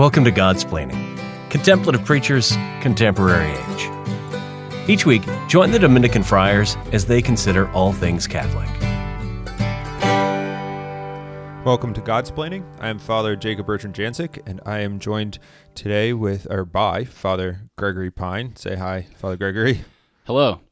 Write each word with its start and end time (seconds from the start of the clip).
Welcome 0.00 0.24
to 0.24 0.32
Godsplaining, 0.32 1.50
Contemplative 1.50 2.02
Preachers, 2.06 2.52
Contemporary 2.80 3.50
Age. 3.50 4.88
Each 4.88 5.04
week, 5.04 5.20
join 5.46 5.72
the 5.72 5.78
Dominican 5.78 6.22
friars 6.22 6.74
as 6.92 7.04
they 7.04 7.20
consider 7.20 7.70
all 7.72 7.92
things 7.92 8.26
Catholic. 8.26 8.66
Welcome 11.66 11.92
to 11.92 12.00
Godsplaining. 12.00 12.64
I 12.80 12.88
am 12.88 12.98
Father 12.98 13.36
Jacob 13.36 13.66
Bertrand 13.66 13.94
Janczyk, 13.94 14.40
and 14.46 14.62
I 14.64 14.78
am 14.78 15.00
joined 15.00 15.38
today 15.74 16.14
with, 16.14 16.46
or 16.50 16.64
by, 16.64 17.04
Father 17.04 17.68
Gregory 17.76 18.10
Pine. 18.10 18.56
Say 18.56 18.76
hi, 18.76 19.06
Father 19.16 19.36
Gregory. 19.36 19.84
Hello. 20.24 20.62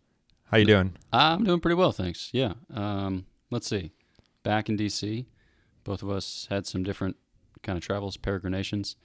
How 0.44 0.56
you 0.56 0.64
doing? 0.64 0.96
I'm 1.12 1.44
doing 1.44 1.60
pretty 1.60 1.74
well, 1.74 1.92
thanks. 1.92 2.30
Yeah. 2.32 2.54
Um, 2.72 3.26
let's 3.50 3.68
see. 3.68 3.92
Back 4.42 4.70
in 4.70 4.76
D.C., 4.76 5.26
both 5.84 6.02
of 6.02 6.08
us 6.08 6.46
had 6.48 6.66
some 6.66 6.82
different 6.82 7.16
kind 7.62 7.76
of 7.76 7.84
travels, 7.84 8.16
peregrinations, 8.16 8.96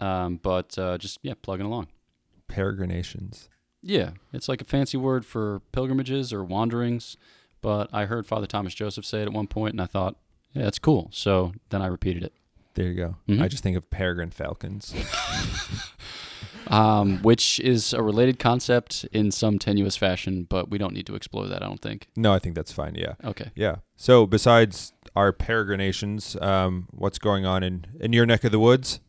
um, 0.00 0.36
but 0.42 0.78
uh, 0.78 0.98
just 0.98 1.18
yeah, 1.22 1.34
plugging 1.40 1.66
along. 1.66 1.88
Peregrinations. 2.48 3.48
Yeah, 3.82 4.10
it's 4.32 4.48
like 4.48 4.60
a 4.60 4.64
fancy 4.64 4.96
word 4.96 5.24
for 5.24 5.60
pilgrimages 5.72 6.32
or 6.32 6.42
wanderings. 6.42 7.16
But 7.60 7.88
I 7.92 8.04
heard 8.06 8.26
Father 8.26 8.46
Thomas 8.46 8.74
Joseph 8.74 9.04
say 9.04 9.20
it 9.20 9.26
at 9.26 9.32
one 9.32 9.46
point, 9.48 9.72
and 9.74 9.80
I 9.80 9.86
thought, 9.86 10.16
yeah, 10.52 10.62
that's 10.64 10.78
cool. 10.78 11.08
So 11.12 11.52
then 11.70 11.82
I 11.82 11.86
repeated 11.86 12.22
it. 12.22 12.32
There 12.74 12.86
you 12.86 12.94
go. 12.94 13.16
Mhm. 13.28 13.42
I 13.42 13.48
just 13.48 13.62
think 13.62 13.76
of 13.76 13.90
peregrine 13.90 14.30
falcons. 14.30 14.94
um, 16.68 17.18
which 17.22 17.58
is 17.60 17.92
a 17.92 18.02
related 18.02 18.38
concept 18.38 19.04
in 19.12 19.30
some 19.30 19.58
tenuous 19.58 19.96
fashion, 19.96 20.44
but 20.48 20.70
we 20.70 20.78
don't 20.78 20.92
need 20.94 21.06
to 21.06 21.14
explore 21.14 21.46
that, 21.46 21.62
I 21.62 21.66
don't 21.66 21.80
think. 21.80 22.08
no, 22.16 22.32
I 22.32 22.38
think 22.38 22.54
that's 22.54 22.72
fine. 22.72 22.94
Yeah. 22.94 23.14
Okay. 23.24 23.50
Yeah. 23.54 23.76
So 23.96 24.26
besides 24.26 24.92
our 25.16 25.32
peregrinations, 25.32 26.36
um, 26.42 26.86
what's 26.92 27.18
going 27.18 27.44
on 27.46 27.62
in, 27.62 27.86
in 28.00 28.12
your 28.12 28.26
neck 28.26 28.44
of 28.44 28.52
the 28.52 28.60
woods? 28.60 29.00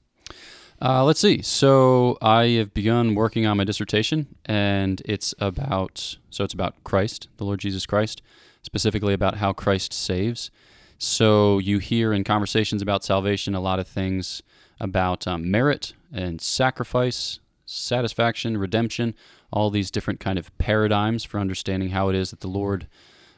Uh, 0.81 1.03
let's 1.03 1.19
see. 1.19 1.41
So 1.41 2.17
I 2.21 2.45
have 2.51 2.73
begun 2.73 3.13
working 3.13 3.45
on 3.45 3.57
my 3.57 3.65
dissertation, 3.65 4.27
and 4.45 5.01
it's 5.03 5.33
about 5.39 6.17
so 6.29 6.43
it's 6.45 6.53
about 6.53 6.81
Christ, 6.85 7.27
the 7.37 7.43
Lord 7.43 7.59
Jesus 7.59 7.85
Christ, 7.85 8.21
specifically 8.63 9.13
about 9.13 9.37
how 9.37 9.51
Christ 9.51 9.91
saves. 9.91 10.51
So 10.97 11.59
you 11.59 11.79
hear 11.79 12.13
in 12.13 12.23
conversations 12.23 12.81
about 12.81 13.03
salvation 13.03 13.55
a 13.55 13.59
lot 13.59 13.79
of 13.79 13.87
things 13.87 14.41
about 14.79 15.27
um, 15.27 15.51
merit 15.51 15.93
and 16.13 16.39
sacrifice, 16.39 17.39
satisfaction, 17.65 18.57
redemption, 18.57 19.15
all 19.51 19.69
these 19.69 19.91
different 19.91 20.21
kind 20.21 20.39
of 20.39 20.57
paradigms 20.57 21.25
for 21.25 21.39
understanding 21.39 21.89
how 21.89 22.07
it 22.07 22.15
is 22.15 22.29
that 22.29 22.39
the 22.39 22.47
Lord 22.47 22.87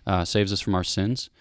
uh, 0.05 0.25
saves 0.25 0.53
us 0.53 0.61
from 0.61 0.75
our 0.75 0.83
sins. 0.83 1.31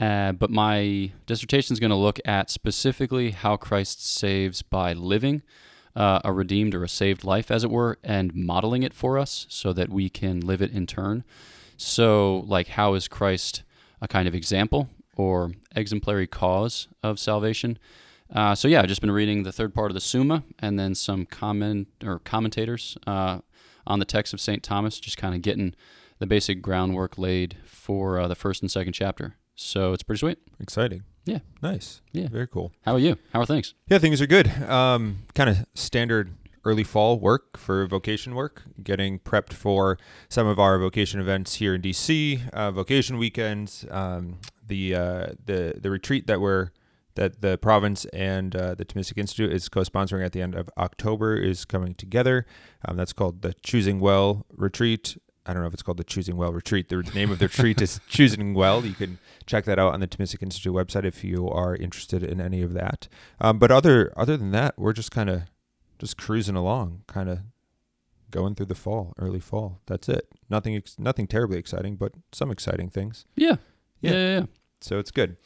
Uh, 0.00 0.32
but 0.32 0.50
my 0.50 1.12
dissertation 1.26 1.74
is 1.74 1.80
going 1.80 1.90
to 1.90 1.96
look 1.96 2.18
at 2.24 2.48
specifically 2.48 3.32
how 3.32 3.58
Christ 3.58 4.04
saves 4.04 4.62
by 4.62 4.94
living 4.94 5.42
uh, 5.94 6.20
a 6.24 6.32
redeemed 6.32 6.74
or 6.74 6.82
a 6.82 6.88
saved 6.88 7.22
life, 7.22 7.50
as 7.50 7.64
it 7.64 7.70
were, 7.70 7.98
and 8.02 8.34
modeling 8.34 8.82
it 8.82 8.94
for 8.94 9.18
us 9.18 9.46
so 9.50 9.74
that 9.74 9.90
we 9.90 10.08
can 10.08 10.40
live 10.40 10.62
it 10.62 10.72
in 10.72 10.86
turn. 10.86 11.22
So, 11.76 12.44
like, 12.46 12.68
how 12.68 12.94
is 12.94 13.08
Christ 13.08 13.62
a 14.00 14.08
kind 14.08 14.26
of 14.26 14.34
example 14.34 14.88
or 15.16 15.52
exemplary 15.76 16.26
cause 16.26 16.88
of 17.02 17.18
salvation? 17.18 17.78
Uh, 18.32 18.54
so, 18.54 18.68
yeah, 18.68 18.80
I've 18.80 18.88
just 18.88 19.00
been 19.02 19.10
reading 19.10 19.42
the 19.42 19.52
third 19.52 19.74
part 19.74 19.90
of 19.90 19.94
the 19.94 20.00
Summa 20.00 20.44
and 20.58 20.78
then 20.78 20.94
some 20.94 21.26
comment 21.26 21.88
or 22.02 22.20
commentators 22.20 22.96
uh, 23.06 23.40
on 23.86 23.98
the 23.98 24.04
text 24.04 24.32
of 24.32 24.40
St. 24.40 24.62
Thomas, 24.62 25.00
just 25.00 25.18
kind 25.18 25.34
of 25.34 25.42
getting 25.42 25.74
the 26.20 26.26
basic 26.26 26.62
groundwork 26.62 27.18
laid 27.18 27.56
for 27.66 28.18
uh, 28.20 28.28
the 28.28 28.34
first 28.34 28.62
and 28.62 28.70
second 28.70 28.92
chapter. 28.92 29.36
So, 29.62 29.92
it's 29.92 30.02
pretty 30.02 30.20
sweet. 30.20 30.38
Exciting. 30.58 31.02
Yeah. 31.26 31.40
Nice. 31.62 32.00
Yeah. 32.12 32.28
Very 32.28 32.46
cool. 32.46 32.72
How 32.82 32.94
are 32.94 32.98
you? 32.98 33.16
How 33.32 33.40
are 33.40 33.46
things? 33.46 33.74
Yeah, 33.88 33.98
things 33.98 34.20
are 34.22 34.26
good. 34.26 34.48
Um, 34.62 35.24
kind 35.34 35.50
of 35.50 35.66
standard 35.74 36.32
early 36.64 36.84
fall 36.84 37.18
work 37.18 37.56
for 37.56 37.86
vocation 37.86 38.34
work, 38.34 38.62
getting 38.82 39.18
prepped 39.18 39.52
for 39.52 39.98
some 40.28 40.46
of 40.46 40.58
our 40.58 40.78
vocation 40.78 41.20
events 41.20 41.56
here 41.56 41.74
in 41.74 41.82
DC, 41.82 42.48
uh, 42.52 42.70
vocation 42.70 43.18
weekends, 43.18 43.84
um, 43.90 44.38
the 44.66 44.94
uh, 44.94 45.26
the 45.44 45.74
the 45.80 45.90
retreat 45.90 46.26
that 46.26 46.40
we're 46.40 46.70
that 47.16 47.42
the 47.42 47.58
province 47.58 48.04
and 48.06 48.54
uh, 48.54 48.74
the 48.74 48.84
Thomistic 48.84 49.18
Institute 49.18 49.52
is 49.52 49.68
co-sponsoring 49.68 50.24
at 50.24 50.32
the 50.32 50.40
end 50.40 50.54
of 50.54 50.70
October 50.78 51.36
is 51.36 51.64
coming 51.64 51.94
together. 51.94 52.46
Um, 52.86 52.96
that's 52.96 53.12
called 53.12 53.42
the 53.42 53.52
Choosing 53.62 54.00
Well 54.00 54.46
Retreat. 54.56 55.18
I 55.50 55.52
don't 55.52 55.62
know 55.62 55.66
if 55.66 55.74
it's 55.74 55.82
called 55.82 55.98
the 55.98 56.04
Choosing 56.04 56.36
Well 56.36 56.52
Retreat. 56.52 56.88
The 56.90 57.02
name 57.12 57.32
of 57.32 57.40
the 57.40 57.46
retreat 57.46 57.82
is 57.82 57.98
Choosing 58.08 58.54
Well. 58.54 58.86
You 58.86 58.94
can 58.94 59.18
check 59.46 59.64
that 59.64 59.80
out 59.80 59.92
on 59.92 59.98
the 59.98 60.06
Thomistic 60.06 60.44
Institute 60.44 60.72
website 60.72 61.04
if 61.04 61.24
you 61.24 61.48
are 61.50 61.74
interested 61.74 62.22
in 62.22 62.40
any 62.40 62.62
of 62.62 62.72
that. 62.74 63.08
Um, 63.40 63.58
but 63.58 63.72
other 63.72 64.12
other 64.16 64.36
than 64.36 64.52
that, 64.52 64.78
we're 64.78 64.92
just 64.92 65.10
kind 65.10 65.28
of 65.28 65.42
just 65.98 66.16
cruising 66.16 66.54
along, 66.54 67.02
kind 67.08 67.28
of 67.28 67.40
going 68.30 68.54
through 68.54 68.66
the 68.66 68.76
fall, 68.76 69.12
early 69.18 69.40
fall. 69.40 69.80
That's 69.86 70.08
it. 70.08 70.28
Nothing 70.48 70.76
ex- 70.76 71.00
nothing 71.00 71.26
terribly 71.26 71.58
exciting, 71.58 71.96
but 71.96 72.12
some 72.30 72.52
exciting 72.52 72.88
things. 72.88 73.26
Yeah. 73.34 73.56
Yeah. 74.00 74.12
Yeah. 74.12 74.12
Yeah. 74.12 74.38
yeah. 74.38 74.46
So 74.80 75.00
it's 75.00 75.10
good. 75.10 75.36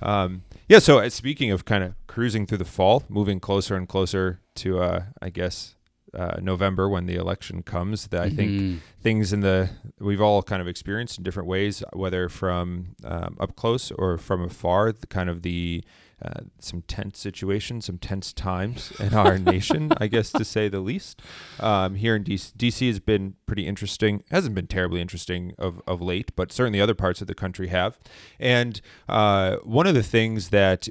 Um, 0.00 0.44
yeah. 0.68 0.78
So 0.78 1.00
uh, 1.00 1.10
speaking 1.10 1.50
of 1.50 1.64
kind 1.64 1.82
of 1.82 1.94
cruising 2.06 2.46
through 2.46 2.58
the 2.58 2.64
fall, 2.64 3.02
moving 3.08 3.40
closer 3.40 3.74
and 3.74 3.88
closer 3.88 4.38
to, 4.54 4.78
uh, 4.78 5.02
I 5.20 5.30
guess, 5.30 5.74
uh, 6.14 6.38
November 6.40 6.88
when 6.88 7.06
the 7.06 7.16
election 7.16 7.62
comes, 7.62 8.06
that 8.08 8.22
I 8.22 8.30
think 8.30 8.50
Mhm. 8.50 8.78
things 9.00 9.32
in 9.32 9.40
the 9.40 9.70
we've 10.00 10.20
all 10.20 10.42
kind 10.42 10.62
of 10.62 10.68
experienced 10.68 11.18
in 11.18 11.24
different 11.24 11.48
ways, 11.48 11.82
whether 11.92 12.28
from 12.28 12.94
um, 13.04 13.36
up 13.40 13.56
close 13.56 13.90
or 13.92 14.18
from 14.18 14.42
afar. 14.42 14.92
The 14.92 15.06
kind 15.06 15.28
of 15.30 15.42
the 15.42 15.84
uh, 16.20 16.40
some 16.58 16.82
tense 16.82 17.16
situations, 17.20 17.84
some 17.86 17.96
tense 17.96 18.32
times 18.32 18.92
in 18.98 19.14
our 19.14 19.38
nation, 19.38 19.92
I 19.98 20.08
guess 20.08 20.32
to 20.32 20.44
say 20.44 20.68
the 20.68 20.80
least. 20.80 21.22
Um, 21.60 21.94
here 21.94 22.16
in 22.16 22.24
DC, 22.24 22.52
DC 22.56 22.88
has 22.88 22.98
been 22.98 23.34
pretty 23.46 23.68
interesting. 23.68 24.24
Hasn't 24.32 24.56
been 24.56 24.66
terribly 24.66 25.00
interesting 25.00 25.54
of, 25.58 25.80
of 25.86 26.02
late, 26.02 26.34
but 26.34 26.50
certainly 26.50 26.80
other 26.80 26.94
parts 26.96 27.20
of 27.20 27.28
the 27.28 27.36
country 27.36 27.68
have. 27.68 28.00
And 28.40 28.80
uh, 29.08 29.58
one 29.62 29.86
of 29.86 29.94
the 29.94 30.02
things 30.02 30.48
that 30.48 30.88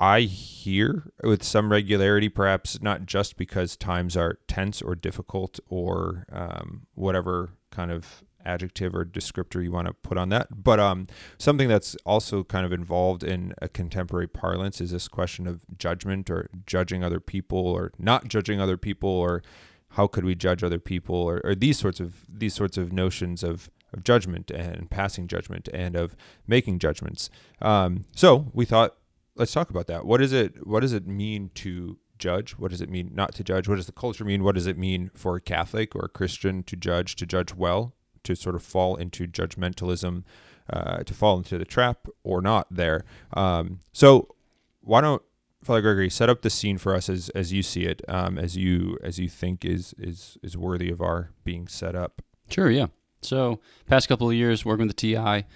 I 0.00 0.22
hear 0.22 1.12
with 1.22 1.42
some 1.42 1.70
regularity, 1.70 2.30
perhaps 2.30 2.80
not 2.80 3.04
just 3.04 3.36
because 3.36 3.76
times 3.76 4.16
are 4.16 4.38
tense 4.48 4.80
or 4.80 4.94
difficult 4.94 5.60
or 5.68 6.26
um, 6.32 6.86
whatever 6.94 7.50
kind 7.70 7.92
of 7.92 8.24
adjective 8.42 8.94
or 8.94 9.04
descriptor 9.04 9.62
you 9.62 9.70
want 9.70 9.86
to 9.86 9.92
put 9.92 10.16
on 10.16 10.30
that, 10.30 10.64
but 10.64 10.80
um, 10.80 11.06
something 11.36 11.68
that's 11.68 11.94
also 12.06 12.42
kind 12.42 12.64
of 12.64 12.72
involved 12.72 13.22
in 13.22 13.52
a 13.60 13.68
contemporary 13.68 14.26
parlance 14.26 14.80
is 14.80 14.90
this 14.92 15.06
question 15.06 15.46
of 15.46 15.60
judgment 15.76 16.30
or 16.30 16.48
judging 16.66 17.04
other 17.04 17.20
people 17.20 17.58
or 17.58 17.92
not 17.98 18.28
judging 18.28 18.58
other 18.58 18.78
people 18.78 19.10
or 19.10 19.42
how 19.90 20.06
could 20.06 20.24
we 20.24 20.34
judge 20.34 20.64
other 20.64 20.78
people 20.78 21.16
or, 21.16 21.42
or 21.44 21.54
these 21.54 21.78
sorts 21.78 22.00
of 22.00 22.24
these 22.26 22.54
sorts 22.54 22.78
of 22.78 22.90
notions 22.90 23.42
of 23.42 23.68
of 23.92 24.04
judgment 24.04 24.50
and 24.50 24.90
passing 24.90 25.26
judgment 25.26 25.68
and 25.74 25.96
of 25.96 26.16
making 26.46 26.78
judgments. 26.78 27.28
Um, 27.60 28.04
so 28.14 28.46
we 28.52 28.64
thought 28.64 28.96
let's 29.40 29.52
talk 29.52 29.70
about 29.70 29.86
that. 29.88 30.04
What 30.04 30.20
is 30.20 30.32
it? 30.32 30.66
What 30.66 30.80
does 30.80 30.92
it 30.92 31.06
mean 31.06 31.50
to 31.56 31.98
judge? 32.18 32.52
What 32.52 32.70
does 32.70 32.80
it 32.80 32.90
mean 32.90 33.10
not 33.14 33.34
to 33.36 33.42
judge? 33.42 33.66
What 33.66 33.76
does 33.76 33.86
the 33.86 33.92
culture 33.92 34.24
mean? 34.24 34.44
What 34.44 34.54
does 34.54 34.66
it 34.66 34.78
mean 34.78 35.10
for 35.14 35.34
a 35.34 35.40
Catholic 35.40 35.96
or 35.96 36.04
a 36.04 36.08
Christian 36.08 36.62
to 36.64 36.76
judge? 36.76 37.16
To 37.16 37.26
judge 37.26 37.54
well? 37.54 37.94
To 38.24 38.36
sort 38.36 38.54
of 38.54 38.62
fall 38.62 38.96
into 38.96 39.26
judgmentalism? 39.26 40.24
Uh, 40.70 41.02
to 41.02 41.14
fall 41.14 41.38
into 41.38 41.58
the 41.58 41.64
trap 41.64 42.06
or 42.22 42.40
not? 42.40 42.68
There. 42.70 43.04
Um, 43.32 43.80
so 43.92 44.34
why 44.82 45.00
don't 45.00 45.22
Father 45.64 45.80
Gregory 45.80 46.10
set 46.10 46.28
up 46.28 46.42
the 46.42 46.50
scene 46.50 46.78
for 46.78 46.94
us 46.94 47.08
as 47.08 47.28
as 47.30 47.52
you 47.52 47.62
see 47.62 47.84
it, 47.84 48.02
um, 48.08 48.38
as 48.38 48.56
you 48.56 48.98
as 49.02 49.18
you 49.18 49.28
think 49.28 49.64
is 49.64 49.94
is 49.98 50.38
is 50.42 50.56
worthy 50.56 50.90
of 50.90 51.00
our 51.00 51.30
being 51.44 51.66
set 51.66 51.94
up. 51.94 52.22
Sure, 52.50 52.70
yeah. 52.70 52.86
So, 53.22 53.60
past 53.86 54.08
couple 54.08 54.28
of 54.30 54.34
years 54.34 54.64
working 54.64 54.86
with 54.86 54.96
the 54.96 55.14
TI, 55.14 55.46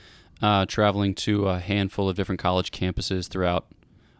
uh, 0.42 0.66
traveling 0.66 1.14
to 1.14 1.48
a 1.48 1.58
handful 1.58 2.08
of 2.08 2.16
different 2.16 2.40
college 2.40 2.70
campuses 2.70 3.28
throughout 3.28 3.66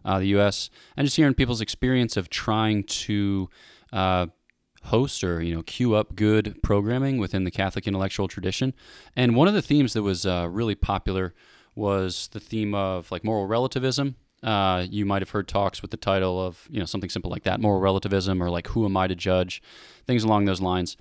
uh, 0.05 0.19
the 0.19 0.27
U.S., 0.27 0.69
and 0.95 1.05
just 1.05 1.17
hearing 1.17 1.33
people's 1.33 1.61
experience 1.61 2.15
of 2.15 2.29
trying 2.29 2.83
to 2.83 3.49
uh, 3.91 4.27
host 4.85 5.23
or 5.23 5.41
you 5.41 5.53
know 5.53 5.63
queue 5.63 5.95
up 5.95 6.15
good 6.15 6.57
programming 6.63 7.17
within 7.17 7.43
the 7.43 7.51
Catholic 7.51 7.87
intellectual 7.87 8.27
tradition. 8.27 8.73
And 9.15 9.35
one 9.35 9.47
of 9.47 9.53
the 9.53 9.61
themes 9.61 9.93
that 9.93 10.03
was 10.03 10.25
uh, 10.25 10.47
really 10.49 10.75
popular 10.75 11.33
was 11.75 12.29
the 12.31 12.39
theme 12.39 12.73
of 12.73 13.11
like 13.11 13.23
moral 13.23 13.47
relativism. 13.47 14.15
Uh, 14.43 14.85
you 14.89 15.05
might 15.05 15.21
have 15.21 15.31
heard 15.31 15.47
talks 15.47 15.81
with 15.81 15.91
the 15.91 15.97
title 15.97 16.39
of 16.45 16.67
you 16.69 16.79
know 16.79 16.85
something 16.85 17.09
simple 17.09 17.31
like 17.31 17.43
that, 17.43 17.59
moral 17.59 17.81
relativism, 17.81 18.41
or 18.41 18.49
like 18.49 18.67
who 18.67 18.85
am 18.85 18.95
I 18.95 19.07
to 19.07 19.15
judge, 19.15 19.61
things 20.05 20.23
along 20.23 20.45
those 20.45 20.61
lines. 20.61 20.95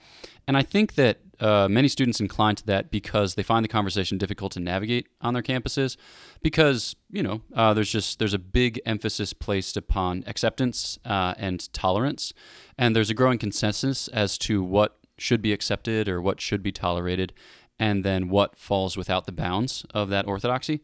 And 0.48 0.56
I 0.56 0.62
think 0.62 0.94
that 0.94 1.18
uh, 1.40 1.68
many 1.68 1.88
students 1.88 2.20
incline 2.20 2.56
to 2.56 2.66
that 2.66 2.90
because 2.90 3.34
they 3.34 3.42
find 3.42 3.64
the 3.64 3.68
conversation 3.68 4.18
difficult 4.18 4.52
to 4.52 4.60
navigate 4.60 5.06
on 5.20 5.34
their 5.34 5.42
campuses, 5.42 5.96
because 6.42 6.96
you 7.10 7.22
know 7.22 7.42
uh, 7.54 7.74
there's 7.74 7.90
just 7.90 8.18
there's 8.18 8.34
a 8.34 8.38
big 8.38 8.80
emphasis 8.86 9.32
placed 9.32 9.76
upon 9.76 10.24
acceptance 10.26 10.98
uh, 11.04 11.34
and 11.36 11.72
tolerance, 11.72 12.32
and 12.78 12.94
there's 12.94 13.10
a 13.10 13.14
growing 13.14 13.38
consensus 13.38 14.08
as 14.08 14.38
to 14.38 14.62
what 14.62 14.98
should 15.18 15.42
be 15.42 15.52
accepted 15.52 16.08
or 16.08 16.20
what 16.20 16.40
should 16.40 16.62
be 16.62 16.72
tolerated, 16.72 17.32
and 17.78 18.04
then 18.04 18.28
what 18.28 18.56
falls 18.56 18.96
without 18.96 19.26
the 19.26 19.32
bounds 19.32 19.84
of 19.94 20.08
that 20.10 20.26
orthodoxy. 20.26 20.80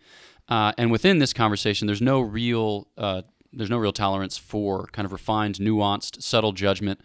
Uh, 0.49 0.73
and 0.76 0.91
within 0.91 1.19
this 1.19 1.32
conversation, 1.32 1.87
there's 1.87 2.02
no 2.02 2.20
real 2.20 2.88
uh, 2.99 3.23
there's 3.52 3.70
no 3.70 3.79
real 3.79 3.93
tolerance 3.93 4.38
for 4.38 4.87
kind 4.93 5.06
of 5.06 5.12
refined, 5.12 5.56
nuanced, 5.56 6.23
subtle 6.23 6.52
judgment 6.52 7.00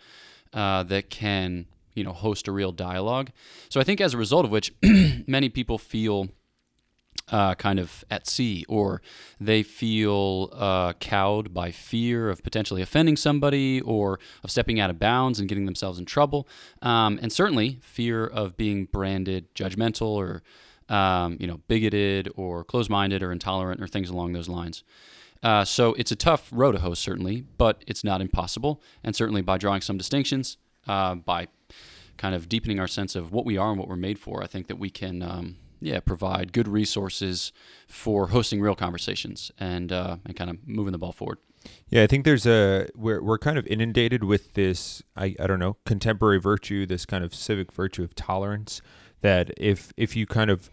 uh, 0.54 0.84
that 0.84 1.10
can 1.10 1.66
you 1.96 2.04
know 2.04 2.14
host 2.14 2.48
a 2.48 2.52
real 2.52 2.72
dialogue. 2.72 3.32
So 3.70 3.80
I 3.80 3.84
think 3.84 4.00
as 4.02 4.14
a 4.14 4.18
result 4.18 4.46
of 4.46 4.52
which, 4.52 4.74
many 5.28 5.50
people 5.50 5.78
feel 5.78 6.30
uh, 7.30 7.56
kind 7.56 7.80
of 7.80 8.04
at 8.12 8.28
sea, 8.28 8.66
or 8.70 9.02
they 9.40 9.64
feel 9.64 10.50
uh, 10.54 10.94
cowed 10.94 11.54
by 11.54 11.72
fear 11.72 12.30
of 12.30 12.44
potentially 12.44 12.82
offending 12.82 13.18
somebody, 13.18 13.82
or 13.82 14.20
of 14.44 14.52
stepping 14.52 14.80
out 14.80 14.90
of 14.90 15.00
bounds 15.00 15.40
and 15.40 15.50
getting 15.50 15.66
themselves 15.66 15.98
in 15.98 16.06
trouble, 16.06 16.48
um, 16.82 17.18
and 17.22 17.32
certainly 17.32 17.80
fear 17.82 18.26
of 18.28 18.56
being 18.58 18.86
branded 18.86 19.54
judgmental 19.56 20.08
or 20.08 20.44
um, 20.88 21.38
you 21.40 21.48
know 21.48 21.62
bigoted 21.68 22.30
or 22.36 22.64
closed-minded 22.64 23.24
or 23.24 23.32
intolerant 23.32 23.82
or 23.82 23.88
things 23.88 24.10
along 24.10 24.34
those 24.34 24.50
lines. 24.50 24.84
Uh, 25.42 25.64
so 25.64 25.94
it's 25.94 26.12
a 26.12 26.16
tough 26.16 26.50
road 26.52 26.72
to 26.72 26.80
host, 26.80 27.04
certainly, 27.04 27.44
but 27.58 27.84
it's 27.86 28.04
not 28.04 28.20
impossible. 28.20 28.82
And 29.04 29.16
certainly 29.16 29.42
by 29.44 29.60
drawing 29.60 29.82
some 29.82 29.96
distinctions, 29.96 30.58
uh, 30.88 31.16
by 31.16 31.50
kind 32.18 32.36
of 32.36 32.50
deepening 32.50 32.80
our 32.80 32.88
sense 32.88 33.16
of 33.16 33.32
what 33.32 33.46
we 33.46 33.58
are 33.58 33.70
and 33.70 33.80
what 33.80 33.88
we're 33.88 33.96
made 33.96 34.20
for, 34.20 34.44
I 34.44 34.48
think 34.48 34.68
that 34.68 34.78
we 34.78 34.90
can, 34.90 35.22
um, 35.22 35.58
yeah, 35.82 36.00
provide 36.00 36.54
good 36.54 36.68
resources 36.68 37.52
for 37.88 38.28
hosting 38.28 38.62
real 38.62 38.76
conversations 38.76 39.52
and 39.60 39.92
uh, 39.92 40.18
and 40.26 40.36
kind 40.36 40.50
of 40.50 40.58
moving 40.68 40.92
the 40.92 40.98
ball 40.98 41.12
forward. 41.12 41.38
Yeah, 41.90 42.04
I 42.04 42.08
think 42.08 42.26
there's 42.26 42.46
a 42.46 42.88
we're 42.96 43.22
we're 43.22 43.38
kind 43.38 43.58
of 43.58 43.66
inundated 43.68 44.24
with 44.24 44.54
this 44.54 45.04
I, 45.16 45.36
I 45.40 45.48
don't 45.48 45.60
know 45.60 45.78
contemporary 45.86 46.40
virtue, 46.40 46.86
this 46.86 47.06
kind 47.06 47.24
of 47.24 47.34
civic 47.34 47.72
virtue 47.72 48.04
of 48.04 48.16
tolerance. 48.16 48.82
That 49.22 49.52
if 49.58 49.92
if 49.98 50.16
you 50.16 50.26
kind 50.26 50.50
of 50.50 50.70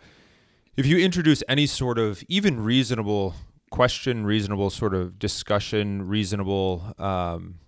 if 0.76 0.86
you 0.86 0.98
introduce 0.98 1.42
any 1.48 1.66
sort 1.66 1.98
of 1.98 2.22
even 2.28 2.62
reasonable 2.62 3.34
question, 3.70 4.24
reasonable 4.24 4.70
sort 4.70 4.94
of 4.94 5.18
discussion, 5.18 6.06
reasonable 6.06 6.94
um, 6.98 7.58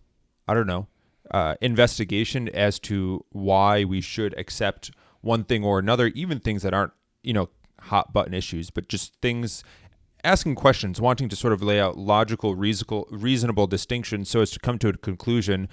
I 0.47 0.55
don't 0.55 0.67
know 0.67 0.89
uh, 1.31 1.55
investigation 1.61 2.49
as 2.51 2.79
to 2.79 3.25
why 3.31 3.85
we 3.85 4.01
should 4.01 4.37
accept 4.39 4.91
one 5.21 5.45
thing 5.45 5.65
or 5.65 5.79
another, 5.79 6.09
even 6.09 6.39
things 6.39 6.63
that 6.63 6.75
aren't, 6.75 6.93
you 7.23 7.33
know, 7.33 7.49
hot 7.81 8.13
button 8.13 8.35
issues, 8.35 8.71
but 8.71 8.89
just 8.89 9.15
things 9.21 9.65
asking 10.23 10.55
questions, 10.55 11.01
wanting 11.01 11.29
to 11.29 11.37
sort 11.37 11.53
of 11.53 11.63
lay 11.63 11.81
out 11.81 11.97
logical, 11.99 12.55
reasonable, 12.55 13.67
distinctions 13.67 14.31
so 14.31 14.41
as 14.41 14.51
to 14.51 14.59
come 14.59 14.79
to 14.79 14.89
a 14.89 14.93
conclusion 14.95 15.69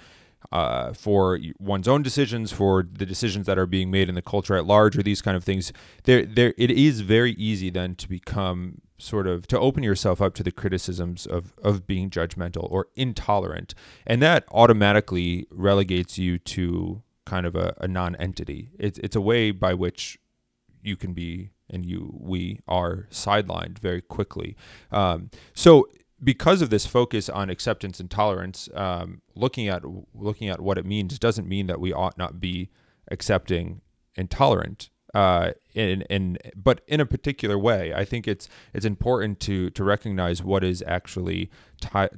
uh, 0.50 0.92
for 0.92 1.38
one's 1.58 1.88
own 1.88 2.02
decisions, 2.02 2.52
for 2.52 2.86
the 2.92 3.06
decisions 3.06 3.46
that 3.46 3.58
are 3.58 3.66
being 3.66 3.90
made 3.90 4.08
in 4.08 4.14
the 4.14 4.22
culture 4.22 4.54
at 4.54 4.66
large, 4.66 4.98
or 4.98 5.02
these 5.02 5.22
kind 5.22 5.36
of 5.36 5.44
things. 5.44 5.72
There, 6.04 6.26
there, 6.26 6.52
it 6.58 6.70
is 6.70 7.00
very 7.00 7.32
easy 7.32 7.70
then 7.70 7.94
to 7.96 8.08
become 8.08 8.80
sort 9.02 9.26
of 9.26 9.46
to 9.48 9.58
open 9.58 9.82
yourself 9.82 10.20
up 10.20 10.34
to 10.34 10.42
the 10.42 10.52
criticisms 10.52 11.26
of 11.26 11.54
of 11.62 11.86
being 11.86 12.10
judgmental 12.10 12.70
or 12.70 12.88
intolerant, 12.94 13.74
and 14.06 14.22
that 14.22 14.44
automatically 14.50 15.46
relegates 15.50 16.18
you 16.18 16.38
to 16.38 17.02
kind 17.24 17.46
of 17.46 17.54
a, 17.56 17.74
a 17.80 17.88
non-entity. 17.88 18.70
It's 18.78 18.98
it's 18.98 19.16
a 19.16 19.20
way 19.20 19.50
by 19.50 19.74
which 19.74 20.18
you 20.82 20.96
can 20.96 21.12
be 21.12 21.50
and 21.70 21.86
you 21.86 22.14
we 22.20 22.60
are 22.68 23.08
sidelined 23.10 23.78
very 23.78 24.02
quickly. 24.02 24.56
Um, 24.90 25.30
so 25.54 25.88
because 26.22 26.62
of 26.62 26.70
this 26.70 26.86
focus 26.86 27.28
on 27.28 27.50
acceptance 27.50 27.98
and 27.98 28.10
tolerance, 28.10 28.68
um, 28.74 29.22
looking 29.34 29.68
at 29.68 29.82
looking 30.14 30.48
at 30.48 30.60
what 30.60 30.78
it 30.78 30.86
means 30.86 31.18
doesn't 31.18 31.48
mean 31.48 31.66
that 31.66 31.80
we 31.80 31.92
ought 31.92 32.16
not 32.16 32.40
be 32.40 32.70
accepting 33.10 33.80
and 34.16 34.30
tolerant 34.30 34.90
uh, 35.14 35.52
in 35.74 36.02
in 36.02 36.38
but 36.56 36.80
in 36.86 37.00
a 37.00 37.06
particular 37.06 37.58
way. 37.58 37.92
I 37.94 38.04
think 38.04 38.26
it's 38.26 38.48
it's 38.72 38.86
important 38.86 39.40
to 39.40 39.70
to 39.70 39.84
recognize 39.84 40.42
what 40.42 40.64
is 40.64 40.82
actually 40.86 41.50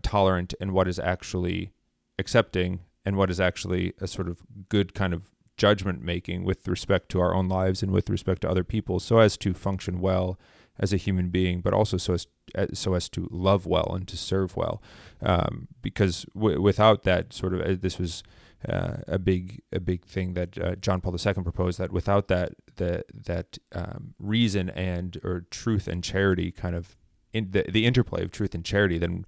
tolerant 0.02 0.54
and 0.60 0.72
what 0.72 0.88
is 0.88 0.98
actually 0.98 1.72
accepting 2.18 2.80
and 3.04 3.16
what 3.16 3.30
is 3.30 3.40
actually 3.40 3.92
a 4.00 4.06
sort 4.06 4.28
of 4.28 4.42
good 4.68 4.94
kind 4.94 5.12
of 5.12 5.30
judgment 5.56 6.02
making 6.02 6.44
with 6.44 6.66
respect 6.66 7.08
to 7.10 7.20
our 7.20 7.34
own 7.34 7.48
lives 7.48 7.82
and 7.82 7.92
with 7.92 8.10
respect 8.10 8.42
to 8.42 8.50
other 8.50 8.64
people, 8.64 8.98
so 8.98 9.18
as 9.18 9.36
to 9.36 9.54
function 9.54 10.00
well 10.00 10.38
as 10.78 10.92
a 10.92 10.96
human 10.96 11.28
being, 11.28 11.60
but 11.60 11.72
also 11.72 11.96
so 11.96 12.14
as 12.14 12.26
so 12.72 12.94
as 12.94 13.08
to 13.08 13.28
love 13.30 13.66
well 13.66 13.92
and 13.94 14.06
to 14.08 14.16
serve 14.16 14.56
well. 14.56 14.82
Um, 15.22 15.68
because 15.82 16.26
w- 16.34 16.60
without 16.60 17.04
that 17.04 17.32
sort 17.32 17.54
of 17.54 17.60
uh, 17.60 17.76
this 17.80 17.98
was 17.98 18.22
uh, 18.68 18.96
a 19.06 19.18
big 19.18 19.62
a 19.72 19.80
big 19.80 20.04
thing 20.04 20.34
that 20.34 20.58
uh, 20.58 20.74
John 20.76 21.00
Paul 21.00 21.14
II 21.14 21.34
proposed 21.34 21.78
that 21.78 21.92
without 21.92 22.28
that 22.28 22.52
the 22.76 23.04
that 23.12 23.58
um, 23.72 24.14
reason 24.18 24.70
and 24.70 25.18
or 25.22 25.46
truth 25.50 25.88
and 25.88 26.02
charity 26.02 26.50
kind 26.50 26.74
of 26.74 26.96
in 27.32 27.50
the 27.50 27.64
the 27.68 27.86
interplay 27.86 28.22
of 28.22 28.30
truth 28.30 28.54
and 28.54 28.64
charity 28.64 28.98
then 28.98 29.24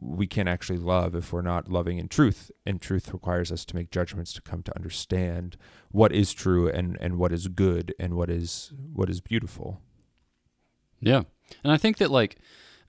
we 0.00 0.26
can't 0.26 0.48
actually 0.48 0.78
love 0.78 1.14
if 1.14 1.32
we're 1.32 1.42
not 1.42 1.70
loving 1.70 1.98
in 1.98 2.08
truth. 2.08 2.50
And 2.64 2.80
truth 2.80 3.12
requires 3.12 3.52
us 3.52 3.64
to 3.66 3.76
make 3.76 3.90
judgments 3.90 4.32
to 4.34 4.40
come 4.40 4.62
to 4.62 4.76
understand 4.76 5.56
what 5.90 6.12
is 6.12 6.32
true 6.32 6.68
and 6.68 6.96
and 7.00 7.18
what 7.18 7.32
is 7.32 7.48
good 7.48 7.94
and 7.98 8.14
what 8.14 8.30
is 8.30 8.72
what 8.92 9.10
is 9.10 9.20
beautiful. 9.20 9.80
Yeah. 11.00 11.22
And 11.62 11.72
i 11.72 11.76
think 11.76 11.98
that 11.98 12.10
like 12.10 12.36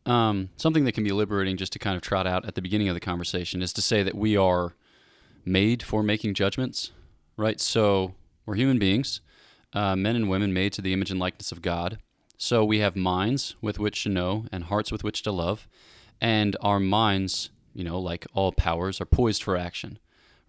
um, 0.05 0.49
something 0.57 0.83
that 0.83 0.91
can 0.91 1.05
be 1.05 1.11
liberating 1.11 1.55
just 1.55 1.71
to 1.73 1.79
kind 1.79 1.95
of 1.95 2.01
trot 2.01 2.27
out 2.27 2.45
at 2.45 2.55
the 2.55 2.61
beginning 2.61 2.89
of 2.89 2.93
the 2.93 2.99
conversation 2.99 3.61
is 3.61 3.71
to 3.73 3.81
say 3.81 4.03
that 4.03 4.15
we 4.15 4.35
are 4.35 4.75
made 5.45 5.83
for 5.83 6.03
making 6.03 6.33
judgments, 6.33 6.91
right? 7.37 7.59
So 7.59 8.13
we're 8.45 8.55
human 8.55 8.79
beings, 8.79 9.21
uh, 9.73 9.95
men 9.95 10.15
and 10.15 10.29
women 10.29 10.53
made 10.53 10.73
to 10.73 10.81
the 10.81 10.93
image 10.93 11.11
and 11.11 11.19
likeness 11.19 11.51
of 11.51 11.61
God. 11.61 11.99
So 12.37 12.65
we 12.65 12.79
have 12.79 12.95
minds 12.95 13.55
with 13.61 13.79
which 13.79 14.03
to 14.03 14.09
know 14.09 14.45
and 14.51 14.65
hearts 14.65 14.91
with 14.91 15.03
which 15.03 15.21
to 15.23 15.31
love. 15.31 15.67
And 16.19 16.55
our 16.61 16.79
minds, 16.79 17.49
you 17.73 17.83
know, 17.83 17.99
like 17.99 18.27
all 18.33 18.51
powers, 18.51 18.99
are 18.99 19.05
poised 19.05 19.43
for 19.43 19.57
action, 19.57 19.99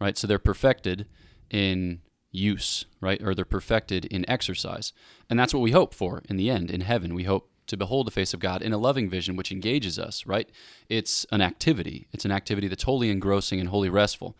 right? 0.00 0.16
So 0.16 0.26
they're 0.26 0.38
perfected 0.38 1.06
in 1.50 2.00
use, 2.30 2.84
right? 3.00 3.22
Or 3.22 3.34
they're 3.34 3.44
perfected 3.44 4.04
in 4.06 4.28
exercise. 4.28 4.92
And 5.30 5.38
that's 5.38 5.54
what 5.54 5.60
we 5.60 5.70
hope 5.70 5.94
for 5.94 6.22
in 6.28 6.36
the 6.36 6.50
end, 6.50 6.70
in 6.70 6.80
heaven. 6.80 7.14
We 7.14 7.24
hope 7.24 7.48
to 7.66 7.76
behold 7.76 8.06
the 8.06 8.10
face 8.10 8.34
of 8.34 8.40
God 8.40 8.60
in 8.60 8.72
a 8.72 8.78
loving 8.78 9.08
vision 9.08 9.36
which 9.36 9.52
engages 9.52 9.98
us, 9.98 10.26
right? 10.26 10.50
It's 10.88 11.24
an 11.32 11.40
activity. 11.40 12.08
It's 12.12 12.24
an 12.24 12.32
activity 12.32 12.68
that's 12.68 12.82
wholly 12.82 13.10
engrossing 13.10 13.60
and 13.60 13.68
wholly 13.68 13.88
restful. 13.88 14.36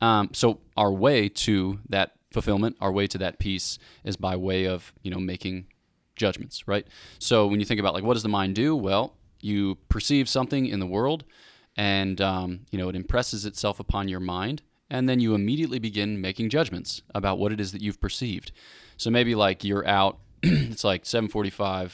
Um, 0.00 0.30
so 0.32 0.60
our 0.76 0.92
way 0.92 1.28
to 1.28 1.78
that 1.88 2.12
fulfillment, 2.32 2.76
our 2.80 2.92
way 2.92 3.06
to 3.06 3.18
that 3.18 3.38
peace, 3.38 3.78
is 4.04 4.16
by 4.16 4.36
way 4.36 4.66
of 4.66 4.92
you 5.02 5.10
know 5.10 5.18
making 5.18 5.66
judgments, 6.16 6.66
right? 6.66 6.86
So 7.18 7.46
when 7.46 7.60
you 7.60 7.66
think 7.66 7.80
about 7.80 7.94
like 7.94 8.04
what 8.04 8.14
does 8.14 8.22
the 8.22 8.28
mind 8.28 8.54
do? 8.54 8.74
Well, 8.74 9.14
you 9.40 9.76
perceive 9.88 10.28
something 10.28 10.66
in 10.66 10.80
the 10.80 10.86
world, 10.86 11.24
and 11.76 12.20
um, 12.20 12.60
you 12.70 12.78
know 12.78 12.88
it 12.88 12.96
impresses 12.96 13.46
itself 13.46 13.80
upon 13.80 14.08
your 14.08 14.20
mind, 14.20 14.62
and 14.90 15.08
then 15.08 15.20
you 15.20 15.34
immediately 15.34 15.78
begin 15.78 16.20
making 16.20 16.50
judgments 16.50 17.02
about 17.14 17.38
what 17.38 17.52
it 17.52 17.60
is 17.60 17.72
that 17.72 17.82
you've 17.82 18.00
perceived. 18.00 18.52
So 18.96 19.10
maybe 19.10 19.34
like 19.34 19.64
you're 19.64 19.86
out, 19.86 20.18
it's 20.42 20.84
like 20.84 21.04
7:45 21.04 21.92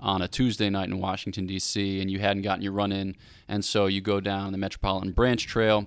on 0.00 0.20
a 0.20 0.28
Tuesday 0.28 0.68
night 0.68 0.88
in 0.88 0.98
Washington 0.98 1.46
D.C. 1.46 2.00
and 2.00 2.10
you 2.10 2.18
hadn't 2.18 2.42
gotten 2.42 2.62
your 2.62 2.72
run 2.72 2.92
in, 2.92 3.16
and 3.48 3.64
so 3.64 3.86
you 3.86 4.00
go 4.00 4.20
down 4.20 4.52
the 4.52 4.58
Metropolitan 4.58 5.12
Branch 5.12 5.44
Trail 5.46 5.86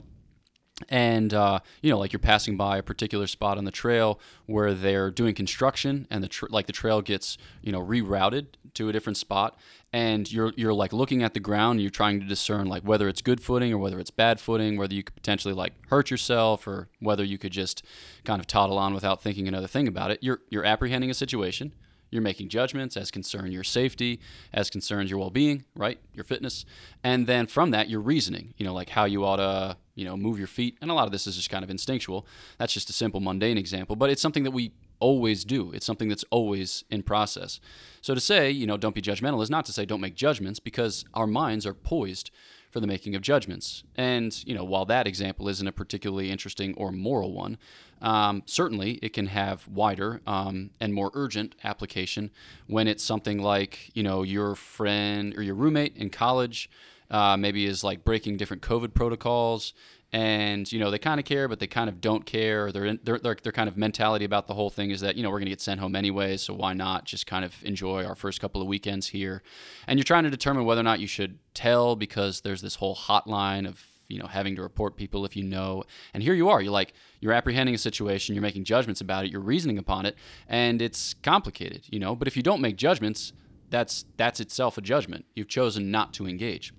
and 0.90 1.34
uh, 1.34 1.60
you 1.82 1.90
know 1.90 1.98
like 1.98 2.14
you're 2.14 2.20
passing 2.20 2.56
by 2.56 2.78
a 2.78 2.84
particular 2.84 3.28
spot 3.28 3.58
on 3.58 3.66
the 3.66 3.72
trail 3.72 4.20
where 4.46 4.74
they're 4.74 5.10
doing 5.12 5.34
construction 5.34 6.08
and 6.10 6.24
the 6.24 6.28
tr- 6.28 6.48
like 6.50 6.68
the 6.68 6.74
trail 6.74 7.02
gets 7.02 7.38
you 7.62 7.72
know 7.72 7.82
rerouted 7.82 8.48
to 8.74 8.88
a 8.88 8.92
different 8.92 9.18
spot 9.18 9.58
and 9.92 10.32
you're 10.32 10.54
you're 10.56 10.74
like 10.74 10.94
looking 10.94 11.24
at 11.24 11.34
the 11.34 11.40
ground 11.40 11.78
and 11.78 11.82
you're 11.82 11.90
trying 11.90 12.20
to 12.20 12.26
discern 12.26 12.68
like 12.68 12.84
whether 12.84 13.08
it's 13.08 13.22
good 13.22 13.42
footing 13.42 13.74
or 13.74 13.78
whether 13.80 14.00
it's 14.00 14.12
bad 14.12 14.40
footing 14.40 14.78
whether 14.78 14.94
you 14.94 15.04
could 15.04 15.16
potentially 15.16 15.54
like 15.54 15.74
hurt 15.88 16.12
yourself 16.12 16.68
or 16.68 16.88
whether 17.00 17.24
you 17.24 17.38
could 17.38 17.52
just 17.52 17.84
kind 18.24 18.40
of 18.40 18.46
toddle 18.46 18.78
on 18.78 18.94
without 18.94 19.22
thinking 19.22 19.48
another 19.48 19.68
thing 19.68 19.88
about 19.88 20.12
it. 20.12 20.20
You're 20.22 20.42
you're 20.50 20.66
apprehending 20.66 21.10
a 21.10 21.16
situation 21.16 21.74
you're 22.10 22.22
making 22.22 22.50
judgments 22.50 22.96
as 22.96 23.12
concern 23.12 23.52
your 23.52 23.64
safety, 23.64 24.20
as 24.54 24.70
concerns 24.70 25.10
your 25.10 25.20
well-being, 25.20 25.66
right? 25.76 26.00
Your 26.14 26.24
fitness. 26.24 26.66
And 27.04 27.28
then 27.28 27.48
from 27.48 27.72
that, 27.72 27.90
you're 27.90 28.02
reasoning, 28.02 28.54
you 28.58 28.66
know, 28.66 28.74
like 28.74 28.90
how 28.90 29.06
you 29.06 29.26
ought 29.26 29.38
to, 29.38 29.78
you 29.96 30.06
know, 30.06 30.16
move 30.16 30.38
your 30.38 30.48
feet. 30.48 30.78
And 30.82 30.90
a 30.90 30.94
lot 30.94 31.06
of 31.06 31.12
this 31.12 31.28
is 31.28 31.36
just 31.36 31.50
kind 31.50 31.64
of 31.64 31.70
instinctual. 31.70 32.26
That's 32.58 32.74
just 32.74 32.90
a 32.90 32.94
simple 32.94 33.20
mundane 33.20 33.58
example, 33.58 33.96
but 33.96 34.10
it's 34.10 34.22
something 34.22 34.44
that 34.44 34.52
we 34.52 34.72
always 35.00 35.46
do. 35.46 35.72
It's 35.74 35.86
something 35.86 36.10
that's 36.10 36.26
always 36.32 36.84
in 36.90 37.04
process. 37.04 37.60
So 38.02 38.16
to 38.16 38.22
say, 38.22 38.50
you 38.50 38.66
know, 38.66 38.78
don't 38.78 38.96
be 38.96 39.02
judgmental 39.02 39.44
is 39.44 39.50
not 39.50 39.66
to 39.66 39.74
say 39.74 39.86
don't 39.86 40.02
make 40.02 40.16
judgments 40.16 40.60
because 40.60 41.06
our 41.14 41.28
minds 41.28 41.66
are 41.66 41.74
poised 41.74 42.32
for 42.70 42.80
the 42.80 42.88
making 42.88 43.16
of 43.16 43.22
judgments. 43.22 43.84
And, 43.96 44.44
you 44.46 44.54
know, 44.54 44.64
while 44.64 44.86
that 44.86 45.08
example 45.08 45.48
isn't 45.48 45.68
a 45.68 45.72
particularly 45.72 46.32
interesting 46.32 46.74
or 46.76 46.92
moral 46.92 47.34
one, 47.34 47.58
um, 48.02 48.44
certainly 48.46 49.00
it 49.02 49.14
can 49.14 49.28
have 49.28 49.68
wider 49.68 50.22
um, 50.28 50.72
and 50.80 50.94
more 50.94 51.12
urgent 51.14 51.56
application 51.64 52.30
when 52.68 52.88
it's 52.88 53.04
something 53.04 53.42
like, 53.42 53.92
you 53.94 54.04
know, 54.04 54.24
your 54.24 54.56
friend 54.56 55.36
or 55.36 55.42
your 55.42 55.56
roommate 55.56 55.96
in 55.96 56.10
college 56.10 56.70
uh, 57.10 57.38
maybe 57.38 57.66
is 57.66 57.84
like 57.84 58.04
breaking 58.04 58.38
different 58.38 58.62
COVID 58.62 58.94
protocols 58.94 59.74
and 60.14 60.72
you 60.72 60.80
know 60.80 60.90
they 60.90 61.00
kind 61.00 61.20
of 61.20 61.26
care, 61.26 61.48
but 61.48 61.60
they 61.60 61.68
kind 61.68 61.90
of 61.90 62.00
don't 62.00 62.26
care. 62.26 62.72
Their 62.72 62.96
their 62.98 63.20
their 63.20 63.52
kind 63.52 63.68
of 63.68 63.78
mentality 63.78 64.26
about 64.26 64.48
the 64.48 64.54
whole 64.54 64.70
thing 64.70 64.92
is 64.92 65.02
that 65.02 65.16
you 65.16 65.24
know 65.24 65.30
we're 65.30 65.40
to 65.40 65.46
get 65.46 65.62
sent 65.62 65.80
home 65.80 65.96
anyway, 65.96 66.38
so 66.38 66.54
why 66.54 66.74
not 66.74 67.06
just 67.06 67.28
kind 67.28 67.44
of 67.44 67.56
enjoy 67.64 68.06
our 68.06 68.16
first 68.16 68.40
couple 68.40 68.62
of 68.62 68.68
weekends 68.68 69.08
here? 69.08 69.44
And 69.88 70.00
you're 70.00 70.06
trying 70.06 70.24
to 70.24 70.30
determine 70.30 70.66
whether 70.66 70.82
or 70.82 70.86
not 70.86 71.00
you 71.00 71.08
should 71.08 71.40
tell 71.54 71.96
because 71.96 72.42
there's 72.42 72.62
this 72.62 72.76
whole 72.76 72.96
hotline 72.96 73.68
of 73.68 73.86
you 74.08 74.20
know 74.20 74.28
having 74.28 74.56
to 74.56 74.62
report 74.62 74.96
people 74.96 75.26
if 75.26 75.36
you 75.36 75.44
know 75.44 75.84
and 76.14 76.24
here 76.24 76.34
you 76.34 76.48
are 76.48 76.62
you're 76.62 76.72
like 76.72 76.94
you're 77.20 77.34
apprehending 77.34 77.76
a 77.76 77.78
situation 77.78 78.34
you're 78.34 78.42
making 78.42 78.64
judgments 78.64 79.02
about 79.02 79.26
it 79.26 79.32
you're 79.32 79.42
reasoning 79.42 79.78
upon 79.78 80.06
it 80.06 80.16
and 80.48 80.82
it's 80.82 81.14
complicated 81.16 81.84
you 81.90 82.00
know 82.00 82.16
but 82.16 82.26
if 82.26 82.38
you 82.38 82.44
don't 82.44 82.62
make 82.62 82.78
judgments 82.78 83.34
that's 83.70 84.06
that's 84.16 84.40
itself 84.40 84.78
a 84.78 84.82
judgment 84.82 85.26
you've 85.36 85.50
chosen 85.50 85.92
not 85.92 86.14
to 86.14 86.26
engage 86.26 86.74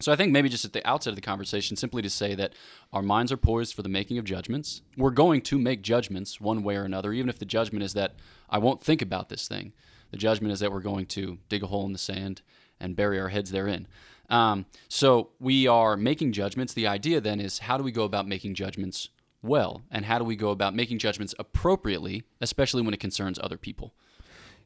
so 0.00 0.12
I 0.12 0.16
think 0.16 0.32
maybe 0.32 0.48
just 0.48 0.64
at 0.64 0.72
the 0.72 0.86
outset 0.86 1.10
of 1.10 1.16
the 1.16 1.22
conversation, 1.22 1.76
simply 1.76 2.02
to 2.02 2.10
say 2.10 2.34
that 2.34 2.52
our 2.92 3.02
minds 3.02 3.32
are 3.32 3.36
poised 3.36 3.74
for 3.74 3.82
the 3.82 3.88
making 3.88 4.18
of 4.18 4.24
judgments. 4.24 4.82
We're 4.96 5.10
going 5.10 5.42
to 5.42 5.58
make 5.58 5.82
judgments 5.82 6.40
one 6.40 6.62
way 6.62 6.76
or 6.76 6.84
another, 6.84 7.12
even 7.12 7.28
if 7.28 7.38
the 7.38 7.44
judgment 7.44 7.82
is 7.82 7.94
that 7.94 8.14
I 8.48 8.58
won't 8.58 8.82
think 8.82 9.02
about 9.02 9.28
this 9.28 9.48
thing. 9.48 9.72
The 10.10 10.16
judgment 10.16 10.52
is 10.52 10.60
that 10.60 10.72
we're 10.72 10.80
going 10.80 11.06
to 11.06 11.38
dig 11.48 11.62
a 11.62 11.66
hole 11.66 11.84
in 11.84 11.92
the 11.92 11.98
sand 11.98 12.42
and 12.80 12.96
bury 12.96 13.20
our 13.20 13.28
heads 13.28 13.50
therein. 13.50 13.88
Um, 14.30 14.66
so 14.88 15.30
we 15.40 15.66
are 15.66 15.96
making 15.96 16.32
judgments. 16.32 16.74
The 16.74 16.86
idea 16.86 17.20
then 17.20 17.40
is 17.40 17.60
how 17.60 17.76
do 17.76 17.82
we 17.82 17.92
go 17.92 18.04
about 18.04 18.28
making 18.28 18.54
judgments 18.54 19.08
well, 19.42 19.82
and 19.90 20.04
how 20.04 20.18
do 20.18 20.24
we 20.24 20.36
go 20.36 20.50
about 20.50 20.74
making 20.74 20.98
judgments 20.98 21.34
appropriately, 21.38 22.24
especially 22.40 22.82
when 22.82 22.94
it 22.94 23.00
concerns 23.00 23.38
other 23.38 23.56
people. 23.56 23.94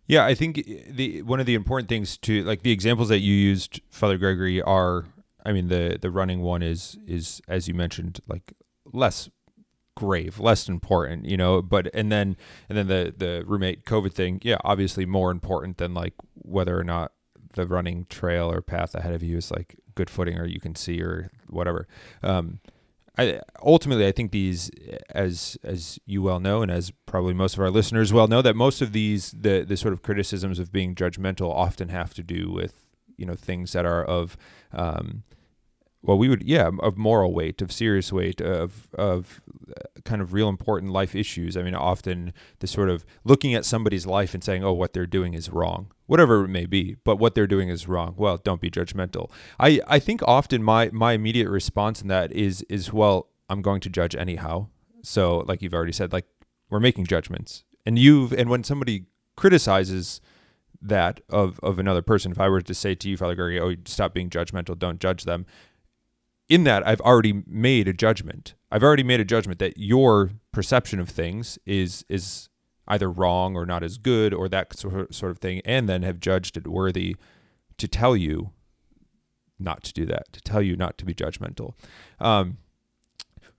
Yeah, 0.07 0.25
I 0.25 0.35
think 0.35 0.67
the 0.89 1.23
one 1.23 1.41
of 1.41 1.47
the 1.47 1.55
important 1.55 1.89
things 1.89 2.17
to 2.19 2.43
like 2.45 2.63
the 2.63 2.73
examples 2.73 3.09
that 3.09 3.21
you 3.21 3.35
used, 3.35 3.81
Father 3.91 4.19
Gregory, 4.19 4.61
are 4.61 5.05
I 5.45 5.53
mean 5.53 5.69
the 5.69 5.99
the 6.01 6.11
running 6.11 6.41
one 6.41 6.63
is 6.63 6.99
is 7.07 7.41
as 7.49 7.69
you 7.69 7.75
mentioned 7.75 8.21
like 8.29 8.53
less 8.93 9.29
grave, 9.95 10.39
less 10.39 10.69
important, 10.69 11.27
you 11.27 11.37
know, 11.37 11.63
but 11.63 11.89
and 11.95 12.11
then 12.11 12.37
and 12.69 12.79
then 12.79 12.87
the 12.87 13.15
the 13.17 13.45
roommate 13.47 13.85
COVID 13.85 14.13
thing, 14.13 14.41
yeah, 14.43 14.57
obviously 14.65 15.07
more 15.07 15.31
important 15.31 15.79
than 15.79 15.95
like 15.95 16.15
whether 16.35 16.79
or 16.79 16.85
not 16.85 17.13
the 17.55 17.67
running 17.67 18.07
trail 18.09 18.51
or 18.51 18.63
path 18.63 18.95
ahead 18.95 19.13
of 19.13 19.23
you 19.23 19.37
is 19.37 19.51
like 19.51 19.77
good 19.95 20.09
footing 20.09 20.39
or 20.39 20.47
you 20.47 20.61
can 20.61 20.75
see 20.75 21.03
or 21.03 21.31
whatever. 21.49 21.87
Um, 22.23 22.61
I 23.19 23.41
ultimately 23.63 24.07
I 24.07 24.13
think 24.13 24.33
these 24.33 24.71
as 25.11 25.59
as 25.63 25.99
you 26.07 26.23
well 26.23 26.41
know 26.41 26.63
and 26.63 26.71
as 26.71 26.91
probably 27.05 27.35
most 27.35 27.55
of 27.55 27.61
our 27.61 27.71
listeners 27.71 28.13
well 28.13 28.27
know 28.27 28.41
that 28.41 28.57
most 28.57 28.81
of 28.81 28.93
these 28.93 29.33
the 29.33 29.65
the 29.69 29.77
sort 29.77 29.93
of 29.93 30.03
criticisms 30.03 30.59
of 30.59 30.73
being 30.73 30.95
judgmental 30.95 31.51
often 31.55 31.91
have 31.91 32.15
to 32.15 32.23
do 32.23 32.51
with 32.51 32.87
you 33.19 33.27
know 33.27 33.35
things 33.35 33.73
that 33.73 33.85
are 33.85 34.03
of 34.03 34.39
um, 34.73 35.25
well 36.03 36.19
we 36.19 36.29
would 36.29 36.43
yeah 36.43 36.71
of 36.81 36.97
moral 36.97 37.33
weight 37.33 37.63
of 37.63 37.73
serious 37.73 38.13
weight 38.13 38.41
of 38.41 38.89
of 38.95 39.41
uh, 39.69 40.01
kind 40.05 40.21
of 40.21 40.33
real 40.33 40.49
important 40.49 40.93
life 40.93 41.15
issues. 41.15 41.57
I 41.57 41.63
mean 41.63 41.75
often 41.75 42.33
the 42.61 42.67
sort 42.67 42.91
of 42.91 43.05
looking 43.25 43.55
at 43.55 43.65
somebody's 43.65 44.07
life 44.07 44.35
and 44.35 44.43
saying 44.43 44.65
oh 44.65 44.73
what 44.73 44.93
they're 44.93 45.07
doing 45.07 45.35
is 45.35 45.51
wrong 45.51 45.93
whatever 46.07 46.45
it 46.45 46.49
may 46.49 46.67
be 46.67 46.97
but 47.05 47.17
what 47.17 47.35
they're 47.35 47.47
doing 47.47 47.69
is 47.69 47.89
wrong 47.89 48.15
well 48.17 48.37
don't 48.37 48.61
be 48.61 48.71
judgmental. 48.71 49.31
I 49.59 49.81
i 49.87 49.99
think 49.99 50.23
often 50.27 50.63
my 50.63 50.91
my 50.93 51.13
immediate 51.13 51.49
response 51.49 52.03
in 52.03 52.09
that 52.09 52.33
is 52.33 52.63
is 52.69 52.93
well 52.93 53.29
i'm 53.49 53.63
going 53.63 53.81
to 53.81 53.91
judge 53.91 54.15
anyhow. 54.15 54.69
So 55.03 55.45
like 55.49 55.63
you've 55.63 55.75
already 55.75 55.93
said 55.93 56.13
like 56.13 56.27
we're 56.71 56.81
making 56.81 57.07
judgments. 57.07 57.65
And 57.85 57.99
you've 57.99 58.33
and 58.33 58.49
when 58.49 58.65
somebody 58.65 59.07
criticizes 59.37 60.21
that 60.81 61.21
of 61.29 61.61
of 61.63 61.79
another 61.79 62.03
person 62.03 62.33
if 62.33 62.41
i 62.41 62.49
were 62.49 62.61
to 62.61 62.75
say 62.75 62.95
to 62.95 63.09
you 63.09 63.17
father 63.17 63.37
gregory 63.37 63.61
oh 63.61 63.77
stop 63.85 64.13
being 64.13 64.29
judgmental 64.29 64.77
don't 64.77 65.01
judge 65.01 65.25
them 65.25 65.47
in 66.49 66.65
that 66.65 66.87
I've 66.87 67.01
already 67.01 67.43
made 67.47 67.89
a 67.89 67.93
judgment. 67.93 68.55
I've 68.71 68.83
already 68.83 69.03
made 69.03 69.21
a 69.21 69.25
judgment 69.25 69.59
that 69.59 69.79
your 69.79 70.33
perception 70.53 71.01
of 71.01 71.09
things 71.09 71.59
is 71.67 72.05
is 72.09 72.49
either 72.89 73.11
wrong 73.11 73.57
or 73.57 73.65
not 73.65 73.83
as 73.83 73.97
good 73.97 74.35
or 74.35 74.49
that 74.49 74.77
sort 74.77 75.31
of 75.31 75.39
thing, 75.39 75.63
and 75.65 75.89
then 75.89 76.03
have 76.03 76.21
judged 76.21 76.57
it 76.57 76.67
worthy 76.67 77.17
to 77.79 77.89
tell 77.89 78.17
you 78.17 78.51
not 79.59 79.83
to 79.85 79.93
do 79.93 80.05
that, 80.07 80.33
to 80.33 80.41
tell 80.41 80.61
you 80.61 80.77
not 80.77 80.99
to 80.99 81.05
be 81.05 81.15
judgmental, 81.15 81.75
um, 82.21 82.59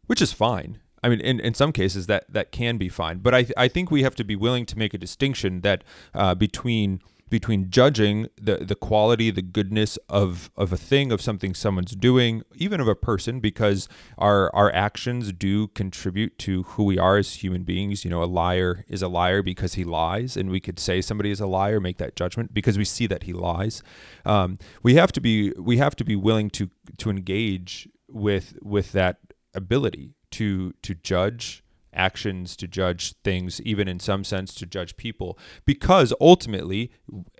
which 0.07 0.21
is 0.21 0.33
fine. 0.33 0.79
I 1.01 1.09
mean, 1.09 1.19
in, 1.19 1.39
in 1.39 1.53
some 1.53 1.71
cases 1.71 2.07
that 2.07 2.25
that 2.29 2.51
can 2.51 2.77
be 2.77 2.89
fine, 2.89 3.19
but 3.19 3.33
I 3.33 3.43
th- 3.43 3.53
I 3.57 3.67
think 3.67 3.91
we 3.91 4.03
have 4.03 4.15
to 4.15 4.23
be 4.23 4.35
willing 4.35 4.65
to 4.67 4.77
make 4.77 4.93
a 4.93 4.97
distinction 4.97 5.61
that 5.61 5.83
uh, 6.13 6.35
between 6.35 7.01
between 7.33 7.71
judging 7.71 8.29
the 8.39 8.57
the 8.57 8.75
quality, 8.75 9.31
the 9.31 9.41
goodness 9.41 9.97
of 10.07 10.51
of 10.55 10.71
a 10.71 10.77
thing, 10.77 11.11
of 11.11 11.19
something 11.19 11.55
someone's 11.55 11.95
doing, 11.95 12.43
even 12.53 12.79
of 12.79 12.87
a 12.87 12.93
person, 12.93 13.39
because 13.39 13.89
our 14.19 14.55
our 14.55 14.71
actions 14.71 15.33
do 15.33 15.67
contribute 15.69 16.37
to 16.37 16.61
who 16.61 16.83
we 16.83 16.99
are 16.99 17.17
as 17.17 17.33
human 17.43 17.63
beings. 17.63 18.05
You 18.05 18.11
know, 18.11 18.21
a 18.21 18.25
liar 18.25 18.85
is 18.87 19.01
a 19.01 19.07
liar 19.07 19.41
because 19.41 19.73
he 19.73 19.83
lies, 19.83 20.37
and 20.37 20.51
we 20.51 20.59
could 20.59 20.77
say 20.77 21.01
somebody 21.01 21.31
is 21.31 21.39
a 21.39 21.47
liar, 21.47 21.79
make 21.79 21.97
that 21.97 22.15
judgment 22.15 22.53
because 22.53 22.77
we 22.77 22.85
see 22.85 23.07
that 23.07 23.23
he 23.23 23.33
lies. 23.33 23.81
Um, 24.25 24.59
we 24.83 24.93
have 24.93 25.11
to 25.13 25.19
be 25.19 25.53
we 25.57 25.77
have 25.77 25.95
to 25.95 26.05
be 26.05 26.15
willing 26.15 26.51
to 26.51 26.69
to 26.99 27.09
engage 27.09 27.89
with 28.07 28.59
with 28.61 28.91
that 28.91 29.17
ability 29.55 30.13
to 30.29 30.73
to 30.83 30.93
judge 30.93 31.62
actions 31.93 32.55
to 32.57 32.67
judge 32.67 33.13
things, 33.23 33.61
even 33.61 33.87
in 33.87 33.99
some 33.99 34.23
sense 34.23 34.53
to 34.55 34.65
judge 34.65 34.97
people, 34.97 35.37
because 35.65 36.13
ultimately, 36.19 36.91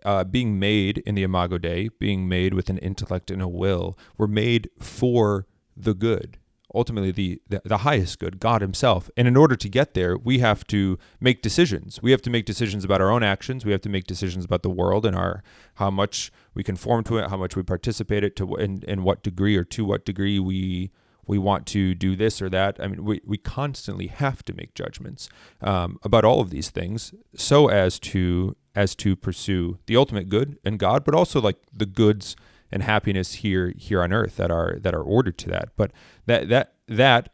uh, 0.05 0.23
being 0.23 0.59
made 0.59 0.99
in 0.99 1.15
the 1.15 1.23
Imago 1.23 1.57
Dei, 1.57 1.89
being 1.99 2.27
made 2.27 2.53
with 2.53 2.69
an 2.69 2.77
intellect 2.79 3.31
and 3.31 3.41
a 3.41 3.47
will, 3.47 3.97
we're 4.17 4.27
made 4.27 4.69
for 4.79 5.47
the 5.75 5.93
good. 5.93 6.37
Ultimately, 6.75 7.11
the, 7.11 7.39
the, 7.47 7.61
the 7.63 7.77
highest 7.79 8.17
good, 8.17 8.39
God 8.39 8.61
Himself. 8.61 9.07
And 9.15 9.27
in 9.27 9.37
order 9.37 9.55
to 9.55 9.69
get 9.69 9.93
there, 9.93 10.17
we 10.17 10.39
have 10.39 10.65
to 10.67 10.97
make 11.19 11.43
decisions. 11.43 12.01
We 12.01 12.09
have 12.09 12.21
to 12.23 12.31
make 12.31 12.45
decisions 12.45 12.83
about 12.83 12.99
our 12.99 13.11
own 13.11 13.21
actions. 13.21 13.63
We 13.63 13.71
have 13.73 13.81
to 13.81 13.89
make 13.89 14.05
decisions 14.05 14.43
about 14.43 14.63
the 14.63 14.71
world 14.71 15.05
and 15.05 15.15
our 15.15 15.43
how 15.75 15.91
much 15.91 16.31
we 16.55 16.63
conform 16.63 17.03
to 17.05 17.17
it, 17.19 17.29
how 17.29 17.37
much 17.37 17.55
we 17.55 17.61
participate 17.61 18.23
it, 18.23 18.35
to 18.37 18.55
in, 18.55 18.83
in 18.87 19.03
what 19.03 19.21
degree 19.21 19.55
or 19.55 19.63
to 19.65 19.85
what 19.85 20.03
degree 20.03 20.39
we 20.39 20.91
we 21.25 21.37
want 21.37 21.65
to 21.67 21.93
do 21.93 22.15
this 22.15 22.41
or 22.41 22.49
that. 22.49 22.77
I 22.79 22.87
mean, 22.87 23.03
we, 23.03 23.21
we 23.25 23.37
constantly 23.37 24.07
have 24.07 24.43
to 24.45 24.53
make 24.53 24.73
judgments 24.73 25.29
um, 25.61 25.99
about 26.03 26.25
all 26.25 26.41
of 26.41 26.49
these 26.49 26.69
things 26.69 27.13
so 27.35 27.69
as 27.69 27.99
to 27.99 28.55
as 28.75 28.95
to 28.95 29.15
pursue 29.15 29.77
the 29.85 29.95
ultimate 29.95 30.29
good 30.29 30.57
and 30.65 30.79
God, 30.79 31.03
but 31.05 31.13
also 31.13 31.39
like 31.39 31.57
the 31.71 31.85
goods 31.85 32.35
and 32.71 32.83
happiness 32.83 33.35
here 33.35 33.73
here 33.77 34.01
on 34.01 34.11
earth 34.11 34.35
that 34.37 34.51
are 34.51 34.77
that 34.81 34.93
are 34.93 35.03
ordered 35.03 35.37
to 35.39 35.49
that. 35.49 35.69
But 35.77 35.91
that 36.25 36.49
that 36.49 36.73
that 36.87 37.29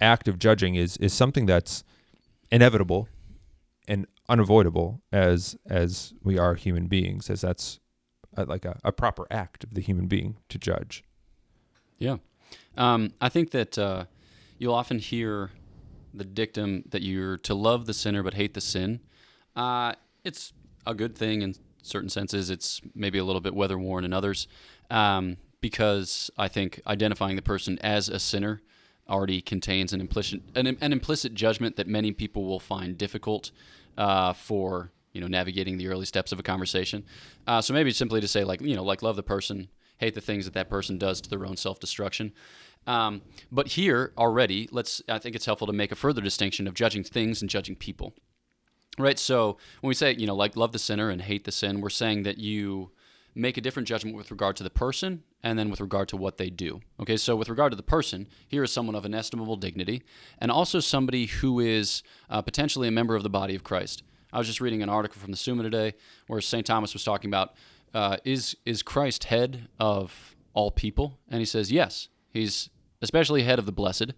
act 0.00 0.28
of 0.28 0.38
judging 0.38 0.74
is 0.74 0.96
is 0.96 1.12
something 1.12 1.46
that's 1.46 1.84
inevitable 2.50 3.08
and 3.86 4.06
unavoidable 4.28 5.02
as 5.12 5.56
as 5.68 6.14
we 6.22 6.38
are 6.38 6.54
human 6.54 6.86
beings, 6.86 7.30
as 7.30 7.42
that's 7.42 7.80
a, 8.36 8.44
like 8.44 8.64
a, 8.64 8.78
a 8.82 8.92
proper 8.92 9.26
act 9.30 9.64
of 9.64 9.74
the 9.74 9.80
human 9.80 10.06
being 10.06 10.38
to 10.48 10.58
judge. 10.58 11.04
Yeah. 11.98 12.16
Um, 12.76 13.12
I 13.20 13.28
think 13.28 13.50
that 13.52 13.78
uh, 13.78 14.04
you'll 14.58 14.74
often 14.74 14.98
hear 14.98 15.50
the 16.12 16.24
dictum 16.24 16.84
that 16.90 17.02
you're 17.02 17.36
to 17.38 17.54
love 17.54 17.86
the 17.86 17.94
sinner 17.94 18.22
but 18.22 18.34
hate 18.34 18.54
the 18.54 18.60
sin. 18.60 19.00
Uh, 19.54 19.92
it's 20.24 20.52
a 20.86 20.94
good 20.94 21.16
thing 21.16 21.42
in 21.42 21.54
certain 21.82 22.08
senses. 22.08 22.50
It's 22.50 22.80
maybe 22.94 23.18
a 23.18 23.24
little 23.24 23.40
bit 23.40 23.54
weather 23.54 23.78
worn 23.78 24.04
in 24.04 24.12
others, 24.12 24.48
um, 24.90 25.36
because 25.60 26.30
I 26.36 26.48
think 26.48 26.80
identifying 26.86 27.36
the 27.36 27.42
person 27.42 27.78
as 27.80 28.08
a 28.08 28.18
sinner 28.18 28.60
already 29.08 29.40
contains 29.40 29.92
an 29.92 30.00
implicit 30.00 30.42
an, 30.54 30.66
an 30.80 30.92
implicit 30.92 31.32
judgment 31.34 31.76
that 31.76 31.86
many 31.86 32.12
people 32.12 32.44
will 32.44 32.60
find 32.60 32.98
difficult 32.98 33.52
uh, 33.96 34.32
for 34.32 34.90
you 35.12 35.20
know 35.20 35.28
navigating 35.28 35.78
the 35.78 35.88
early 35.88 36.06
steps 36.06 36.32
of 36.32 36.38
a 36.38 36.42
conversation. 36.42 37.04
Uh, 37.46 37.60
so 37.60 37.72
maybe 37.72 37.90
simply 37.90 38.20
to 38.20 38.28
say 38.28 38.44
like 38.44 38.60
you 38.60 38.76
know 38.76 38.84
like 38.84 39.02
love 39.02 39.16
the 39.16 39.22
person, 39.22 39.68
hate 39.98 40.14
the 40.14 40.20
things 40.20 40.44
that 40.44 40.54
that 40.54 40.68
person 40.68 40.98
does 40.98 41.20
to 41.22 41.30
their 41.30 41.46
own 41.46 41.56
self 41.56 41.80
destruction. 41.80 42.32
Um, 42.86 43.22
but 43.50 43.68
here 43.68 44.12
already, 44.16 44.68
let's. 44.70 45.02
I 45.08 45.18
think 45.18 45.34
it's 45.34 45.46
helpful 45.46 45.66
to 45.66 45.72
make 45.72 45.92
a 45.92 45.96
further 45.96 46.20
distinction 46.20 46.66
of 46.66 46.74
judging 46.74 47.04
things 47.04 47.40
and 47.40 47.50
judging 47.50 47.76
people. 47.76 48.14
Right. 48.98 49.18
So 49.18 49.58
when 49.80 49.88
we 49.88 49.94
say 49.94 50.14
you 50.14 50.26
know 50.26 50.34
like 50.34 50.56
love 50.56 50.72
the 50.72 50.78
sinner 50.78 51.10
and 51.10 51.20
hate 51.20 51.44
the 51.44 51.52
sin, 51.52 51.80
we're 51.80 51.90
saying 51.90 52.22
that 52.22 52.38
you 52.38 52.92
make 53.34 53.58
a 53.58 53.60
different 53.60 53.86
judgment 53.86 54.16
with 54.16 54.30
regard 54.30 54.56
to 54.56 54.62
the 54.62 54.70
person 54.70 55.22
and 55.42 55.58
then 55.58 55.68
with 55.68 55.80
regard 55.80 56.08
to 56.08 56.16
what 56.16 56.38
they 56.38 56.48
do. 56.48 56.80
Okay, 56.98 57.18
so 57.18 57.36
with 57.36 57.50
regard 57.50 57.70
to 57.70 57.76
the 57.76 57.82
person, 57.82 58.26
here 58.48 58.64
is 58.64 58.72
someone 58.72 58.94
of 58.94 59.04
inestimable 59.04 59.56
dignity 59.56 60.02
and 60.38 60.50
also 60.50 60.80
somebody 60.80 61.26
who 61.26 61.60
is 61.60 62.02
uh, 62.30 62.40
potentially 62.40 62.88
a 62.88 62.90
member 62.90 63.14
of 63.14 63.22
the 63.22 63.28
body 63.28 63.54
of 63.54 63.62
Christ. 63.62 64.02
I 64.32 64.38
was 64.38 64.46
just 64.46 64.60
reading 64.60 64.82
an 64.82 64.88
article 64.88 65.20
from 65.20 65.30
the 65.30 65.36
Summa 65.36 65.62
today 65.62 65.94
where 66.26 66.40
St. 66.40 66.66
Thomas 66.66 66.94
was 66.94 67.04
talking 67.04 67.30
about 67.30 67.54
uh, 67.96 68.18
is 68.24 68.54
is 68.66 68.82
Christ 68.82 69.24
head 69.24 69.68
of 69.80 70.36
all 70.52 70.70
people? 70.70 71.18
And 71.30 71.40
he 71.40 71.46
says 71.46 71.72
yes. 71.72 72.08
He's 72.30 72.68
especially 73.00 73.42
head 73.44 73.58
of 73.58 73.64
the 73.64 73.72
blessed, 73.72 74.12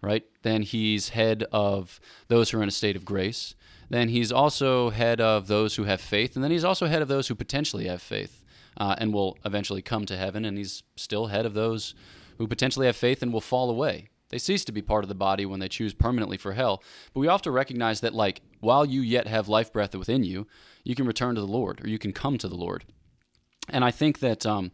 right? 0.00 0.22
Then 0.42 0.62
he's 0.62 1.08
head 1.10 1.44
of 1.50 1.98
those 2.28 2.50
who 2.50 2.58
are 2.60 2.62
in 2.62 2.68
a 2.68 2.80
state 2.80 2.94
of 2.94 3.04
grace. 3.04 3.56
Then 3.90 4.08
he's 4.08 4.30
also 4.30 4.90
head 4.90 5.20
of 5.20 5.48
those 5.48 5.74
who 5.74 5.84
have 5.84 6.00
faith, 6.00 6.36
and 6.36 6.44
then 6.44 6.52
he's 6.52 6.64
also 6.64 6.86
head 6.86 7.02
of 7.02 7.08
those 7.08 7.26
who 7.26 7.34
potentially 7.34 7.86
have 7.88 8.00
faith 8.00 8.44
uh, 8.76 8.94
and 8.98 9.12
will 9.12 9.36
eventually 9.44 9.82
come 9.82 10.06
to 10.06 10.16
heaven. 10.16 10.44
And 10.44 10.56
he's 10.56 10.84
still 10.94 11.26
head 11.26 11.44
of 11.44 11.54
those 11.54 11.94
who 12.38 12.46
potentially 12.46 12.86
have 12.86 12.96
faith 12.96 13.20
and 13.20 13.32
will 13.32 13.40
fall 13.40 13.68
away. 13.68 14.10
They 14.28 14.38
cease 14.38 14.64
to 14.66 14.72
be 14.72 14.82
part 14.82 15.04
of 15.04 15.08
the 15.08 15.14
body 15.14 15.44
when 15.44 15.60
they 15.60 15.68
choose 15.68 15.92
permanently 15.92 16.36
for 16.36 16.52
hell. 16.52 16.82
But 17.12 17.20
we 17.20 17.28
often 17.28 17.52
recognize 17.52 18.00
that, 18.00 18.14
like, 18.14 18.42
while 18.60 18.84
you 18.84 19.00
yet 19.00 19.26
have 19.26 19.48
life 19.48 19.72
breath 19.72 19.94
within 19.94 20.22
you, 20.22 20.46
you 20.84 20.94
can 20.94 21.06
return 21.06 21.34
to 21.34 21.40
the 21.40 21.46
Lord 21.46 21.84
or 21.84 21.88
you 21.88 21.98
can 21.98 22.12
come 22.12 22.38
to 22.38 22.48
the 22.48 22.56
Lord. 22.56 22.84
And 23.68 23.84
I 23.84 23.90
think 23.90 24.20
that 24.20 24.44
um, 24.46 24.70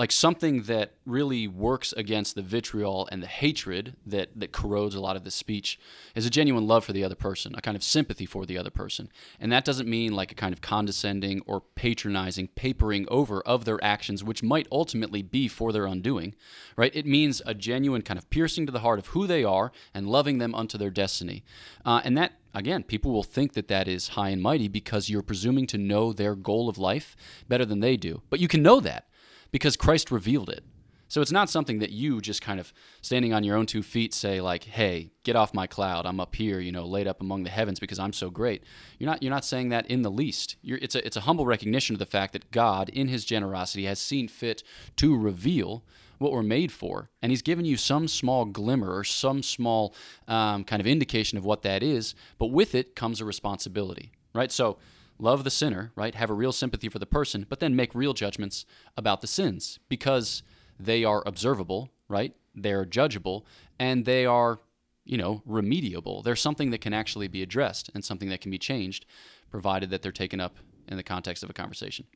like 0.00 0.10
something 0.10 0.62
that 0.62 0.94
really 1.04 1.46
works 1.46 1.92
against 1.92 2.34
the 2.34 2.40
vitriol 2.40 3.06
and 3.12 3.22
the 3.22 3.26
hatred 3.26 3.94
that 4.06 4.30
that 4.34 4.50
corrodes 4.50 4.94
a 4.94 5.00
lot 5.00 5.14
of 5.14 5.24
the 5.24 5.30
speech 5.30 5.78
is 6.14 6.24
a 6.24 6.30
genuine 6.30 6.66
love 6.66 6.86
for 6.86 6.94
the 6.94 7.04
other 7.04 7.14
person, 7.14 7.54
a 7.54 7.60
kind 7.60 7.76
of 7.76 7.82
sympathy 7.82 8.24
for 8.24 8.46
the 8.46 8.56
other 8.56 8.70
person. 8.70 9.10
And 9.38 9.52
that 9.52 9.62
doesn't 9.62 9.86
mean 9.86 10.14
like 10.14 10.32
a 10.32 10.34
kind 10.34 10.54
of 10.54 10.62
condescending 10.62 11.42
or 11.46 11.60
patronizing 11.74 12.48
papering 12.48 13.04
over 13.10 13.42
of 13.42 13.66
their 13.66 13.78
actions 13.84 14.24
which 14.24 14.42
might 14.42 14.66
ultimately 14.72 15.20
be 15.20 15.48
for 15.48 15.70
their 15.70 15.84
undoing, 15.84 16.34
right? 16.78 16.96
It 16.96 17.04
means 17.04 17.42
a 17.44 17.52
genuine 17.52 18.00
kind 18.00 18.16
of 18.16 18.30
piercing 18.30 18.64
to 18.64 18.72
the 18.72 18.80
heart 18.80 18.98
of 18.98 19.08
who 19.08 19.26
they 19.26 19.44
are 19.44 19.70
and 19.92 20.08
loving 20.08 20.38
them 20.38 20.54
unto 20.54 20.78
their 20.78 20.88
destiny. 20.88 21.44
Uh, 21.84 22.00
and 22.04 22.16
that 22.16 22.32
again, 22.54 22.84
people 22.84 23.12
will 23.12 23.22
think 23.22 23.52
that 23.52 23.68
that 23.68 23.86
is 23.86 24.08
high 24.08 24.30
and 24.30 24.40
mighty 24.40 24.66
because 24.66 25.10
you're 25.10 25.20
presuming 25.20 25.66
to 25.66 25.76
know 25.76 26.14
their 26.14 26.34
goal 26.34 26.70
of 26.70 26.78
life 26.78 27.14
better 27.48 27.66
than 27.66 27.80
they 27.80 27.98
do. 27.98 28.22
But 28.30 28.40
you 28.40 28.48
can 28.48 28.62
know 28.62 28.80
that 28.80 29.09
because 29.50 29.76
Christ 29.76 30.10
revealed 30.10 30.50
it. 30.50 30.64
So 31.10 31.20
it's 31.20 31.32
not 31.32 31.50
something 31.50 31.80
that 31.80 31.90
you 31.90 32.20
just 32.20 32.40
kind 32.40 32.60
of 32.60 32.72
standing 33.02 33.32
on 33.32 33.42
your 33.42 33.56
own 33.56 33.66
two 33.66 33.82
feet 33.82 34.14
say 34.14 34.40
like, 34.40 34.62
"Hey, 34.62 35.10
get 35.24 35.34
off 35.34 35.52
my 35.52 35.66
cloud. 35.66 36.06
I'm 36.06 36.20
up 36.20 36.36
here, 36.36 36.60
you 36.60 36.70
know, 36.70 36.86
laid 36.86 37.08
up 37.08 37.20
among 37.20 37.42
the 37.42 37.50
heavens 37.50 37.80
because 37.80 37.98
I'm 37.98 38.12
so 38.12 38.30
great." 38.30 38.62
You're 38.98 39.10
not 39.10 39.20
you're 39.20 39.34
not 39.34 39.44
saying 39.44 39.70
that 39.70 39.88
in 39.88 40.02
the 40.02 40.10
least. 40.10 40.54
You're, 40.62 40.78
it's 40.80 40.94
a 40.94 41.04
it's 41.04 41.16
a 41.16 41.22
humble 41.22 41.46
recognition 41.46 41.96
of 41.96 41.98
the 41.98 42.06
fact 42.06 42.32
that 42.34 42.52
God 42.52 42.90
in 42.90 43.08
his 43.08 43.24
generosity 43.24 43.86
has 43.86 43.98
seen 43.98 44.28
fit 44.28 44.62
to 44.96 45.18
reveal 45.18 45.82
what 46.18 46.30
we're 46.30 46.44
made 46.44 46.70
for. 46.70 47.10
And 47.22 47.32
he's 47.32 47.42
given 47.42 47.64
you 47.64 47.76
some 47.76 48.06
small 48.06 48.44
glimmer 48.44 48.94
or 48.94 49.02
some 49.02 49.42
small 49.42 49.94
um, 50.28 50.62
kind 50.62 50.78
of 50.78 50.86
indication 50.86 51.38
of 51.38 51.44
what 51.44 51.62
that 51.62 51.82
is. 51.82 52.14
But 52.38 52.48
with 52.52 52.74
it 52.74 52.94
comes 52.94 53.20
a 53.20 53.24
responsibility, 53.24 54.12
right? 54.32 54.52
So 54.52 54.78
love 55.20 55.44
the 55.44 55.50
sinner, 55.50 55.92
right? 55.94 56.14
Have 56.14 56.30
a 56.30 56.34
real 56.34 56.52
sympathy 56.52 56.88
for 56.88 56.98
the 56.98 57.06
person, 57.06 57.46
but 57.48 57.60
then 57.60 57.76
make 57.76 57.94
real 57.94 58.14
judgments 58.14 58.64
about 58.96 59.20
the 59.20 59.26
sins 59.26 59.78
because 59.88 60.42
they 60.78 61.04
are 61.04 61.22
observable, 61.26 61.90
right? 62.08 62.34
They're 62.54 62.86
judgeable 62.86 63.44
and 63.78 64.04
they 64.04 64.26
are, 64.26 64.58
you 65.04 65.18
know, 65.18 65.42
remediable. 65.48 66.24
They're 66.24 66.36
something 66.36 66.70
that 66.70 66.80
can 66.80 66.94
actually 66.94 67.28
be 67.28 67.42
addressed 67.42 67.90
and 67.94 68.04
something 68.04 68.28
that 68.30 68.40
can 68.40 68.50
be 68.50 68.58
changed, 68.58 69.06
provided 69.50 69.90
that 69.90 70.02
they're 70.02 70.12
taken 70.12 70.40
up 70.40 70.56
in 70.88 70.96
the 70.96 71.02
context 71.02 71.42
of 71.42 71.50
a 71.50 71.54
conversation. 71.54 72.06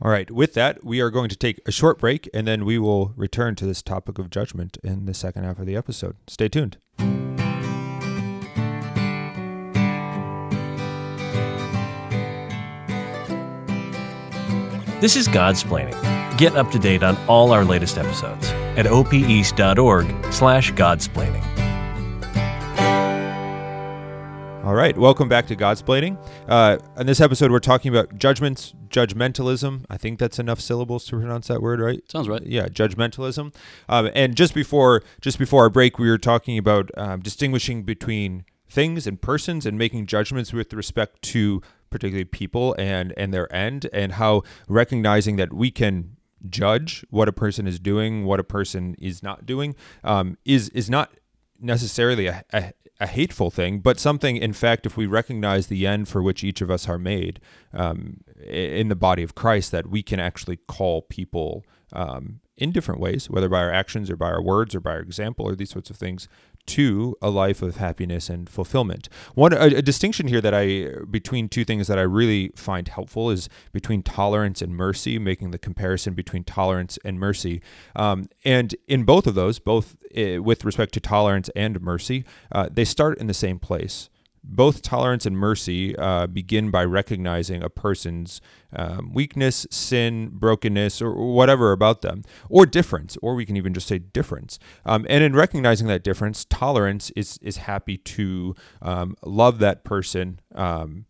All 0.00 0.10
right. 0.10 0.30
With 0.30 0.54
that, 0.54 0.82
we 0.82 1.00
are 1.00 1.10
going 1.10 1.28
to 1.28 1.36
take 1.36 1.60
a 1.64 1.70
short 1.70 1.98
break 2.00 2.28
and 2.34 2.46
then 2.46 2.64
we 2.64 2.76
will 2.76 3.12
return 3.16 3.54
to 3.56 3.66
this 3.66 3.82
topic 3.82 4.18
of 4.18 4.30
judgment 4.30 4.78
in 4.82 5.04
the 5.06 5.14
second 5.14 5.44
half 5.44 5.60
of 5.60 5.66
the 5.66 5.76
episode. 5.76 6.16
Stay 6.26 6.48
tuned. 6.48 6.76
This 15.02 15.16
is 15.16 15.26
Godsplaining. 15.26 16.38
Get 16.38 16.54
up 16.54 16.70
to 16.70 16.78
date 16.78 17.02
on 17.02 17.16
all 17.26 17.50
our 17.50 17.64
latest 17.64 17.98
episodes 17.98 18.46
at 18.76 18.86
opeast.org 18.86 20.32
slash 20.32 20.72
godsplaining. 20.74 21.42
All 24.64 24.74
right, 24.74 24.96
welcome 24.96 25.28
back 25.28 25.48
to 25.48 25.56
Godsplaining. 25.56 26.24
Uh, 26.46 26.78
in 26.96 27.08
this 27.08 27.20
episode, 27.20 27.50
we're 27.50 27.58
talking 27.58 27.92
about 27.92 28.16
judgments, 28.16 28.74
judgmentalism. 28.90 29.86
I 29.90 29.96
think 29.96 30.20
that's 30.20 30.38
enough 30.38 30.60
syllables 30.60 31.04
to 31.06 31.18
pronounce 31.18 31.48
that 31.48 31.60
word, 31.60 31.80
right? 31.80 32.08
Sounds 32.08 32.28
right. 32.28 32.46
Yeah, 32.46 32.66
judgmentalism. 32.66 33.52
Um, 33.88 34.10
and 34.14 34.36
just 34.36 34.54
before, 34.54 35.02
just 35.20 35.36
before 35.36 35.64
our 35.64 35.70
break, 35.70 35.98
we 35.98 36.08
were 36.08 36.16
talking 36.16 36.56
about 36.58 36.92
um, 36.96 37.22
distinguishing 37.22 37.82
between 37.82 38.44
things 38.70 39.08
and 39.08 39.20
persons 39.20 39.66
and 39.66 39.76
making 39.76 40.06
judgments 40.06 40.52
with 40.52 40.72
respect 40.72 41.22
to 41.22 41.60
particularly 41.92 42.24
people 42.24 42.74
and 42.78 43.14
and 43.16 43.32
their 43.32 43.52
end, 43.54 43.88
and 43.92 44.12
how 44.12 44.42
recognizing 44.68 45.36
that 45.36 45.52
we 45.52 45.70
can 45.70 46.16
judge 46.48 47.04
what 47.10 47.28
a 47.28 47.32
person 47.32 47.66
is 47.66 47.78
doing, 47.78 48.24
what 48.24 48.40
a 48.40 48.44
person 48.44 48.96
is 48.98 49.22
not 49.22 49.46
doing, 49.46 49.76
um, 50.02 50.36
is 50.44 50.68
is 50.70 50.90
not 50.90 51.12
necessarily 51.60 52.26
a, 52.26 52.44
a, 52.52 52.72
a, 53.00 53.06
hateful 53.06 53.50
thing, 53.50 53.78
but 53.78 54.00
something, 54.00 54.36
in 54.36 54.52
fact, 54.52 54.84
if 54.84 54.96
we 54.96 55.06
recognize 55.06 55.68
the 55.68 55.86
end 55.86 56.08
for 56.08 56.20
which 56.20 56.42
each 56.42 56.60
of 56.60 56.72
us 56.72 56.88
are 56.88 56.98
made 56.98 57.38
um, 57.72 58.18
in 58.44 58.88
the 58.88 58.96
body 58.96 59.22
of 59.22 59.36
Christ, 59.36 59.70
that 59.70 59.86
we 59.86 60.02
can 60.02 60.18
actually 60.18 60.56
call 60.56 61.02
people 61.02 61.64
um, 61.92 62.40
in 62.56 62.70
different 62.70 63.00
ways, 63.00 63.30
whether 63.30 63.48
by 63.48 63.60
our 63.60 63.72
actions 63.72 64.10
or 64.10 64.16
by 64.16 64.30
our 64.30 64.42
words 64.42 64.74
or 64.74 64.80
by 64.80 64.92
our 64.92 65.00
example 65.00 65.46
or 65.46 65.54
these 65.54 65.70
sorts 65.70 65.90
of 65.90 65.96
things, 65.96 66.28
to 66.64 67.16
a 67.20 67.28
life 67.28 67.60
of 67.60 67.76
happiness 67.76 68.28
and 68.30 68.48
fulfillment. 68.48 69.08
One 69.34 69.52
a, 69.52 69.78
a, 69.78 69.82
distinction 69.82 70.28
here 70.28 70.40
that 70.40 70.54
I 70.54 70.88
between 71.10 71.48
two 71.48 71.64
things 71.64 71.88
that 71.88 71.98
I 71.98 72.02
really 72.02 72.52
find 72.54 72.86
helpful 72.86 73.30
is 73.30 73.48
between 73.72 74.02
tolerance 74.02 74.62
and 74.62 74.76
mercy, 74.76 75.18
making 75.18 75.50
the 75.50 75.58
comparison 75.58 76.14
between 76.14 76.44
tolerance 76.44 76.98
and 77.04 77.18
mercy. 77.18 77.62
Um, 77.96 78.28
and 78.44 78.76
in 78.86 79.02
both 79.02 79.26
of 79.26 79.34
those, 79.34 79.58
both 79.58 79.96
uh, 80.16 80.40
with 80.42 80.64
respect 80.64 80.94
to 80.94 81.00
tolerance 81.00 81.50
and 81.56 81.80
mercy, 81.80 82.24
uh, 82.52 82.68
they 82.70 82.84
start 82.84 83.18
in 83.18 83.26
the 83.26 83.34
same 83.34 83.58
place 83.58 84.08
both 84.44 84.82
tolerance 84.82 85.24
and 85.24 85.36
mercy 85.36 85.96
uh, 85.96 86.26
begin 86.26 86.70
by 86.70 86.84
recognizing 86.84 87.62
a 87.62 87.68
person's 87.68 88.40
um, 88.74 89.12
weakness, 89.12 89.66
sin, 89.70 90.30
brokenness, 90.32 91.00
or 91.00 91.14
whatever 91.14 91.72
about 91.72 92.02
them, 92.02 92.22
or 92.48 92.66
difference, 92.66 93.16
or 93.22 93.34
we 93.34 93.46
can 93.46 93.56
even 93.56 93.72
just 93.72 93.86
say 93.86 93.98
difference. 93.98 94.58
Um, 94.84 95.06
and 95.08 95.22
in 95.22 95.34
recognizing 95.34 95.86
that 95.88 96.02
difference, 96.02 96.44
tolerance 96.44 97.10
is 97.14 97.38
is 97.42 97.58
happy 97.58 97.96
to 97.98 98.54
um, 98.80 99.16
love 99.24 99.58
that 99.60 99.84
person. 99.84 100.40
Um, 100.54 101.06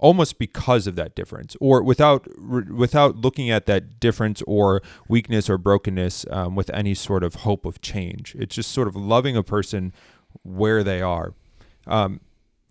almost 0.00 0.38
because 0.38 0.86
of 0.86 0.94
that 0.94 1.16
difference 1.16 1.56
or 1.60 1.82
without 1.82 2.28
without 2.40 3.16
looking 3.16 3.50
at 3.50 3.66
that 3.66 3.98
difference 3.98 4.40
or 4.46 4.80
weakness 5.08 5.50
or 5.50 5.58
brokenness 5.58 6.24
um, 6.30 6.54
with 6.54 6.70
any 6.70 6.94
sort 6.94 7.24
of 7.24 7.34
hope 7.36 7.66
of 7.66 7.80
change 7.80 8.36
it's 8.38 8.54
just 8.54 8.70
sort 8.70 8.86
of 8.86 8.94
loving 8.94 9.36
a 9.36 9.42
person 9.42 9.92
where 10.44 10.84
they 10.84 11.02
are 11.02 11.34
um, 11.88 12.20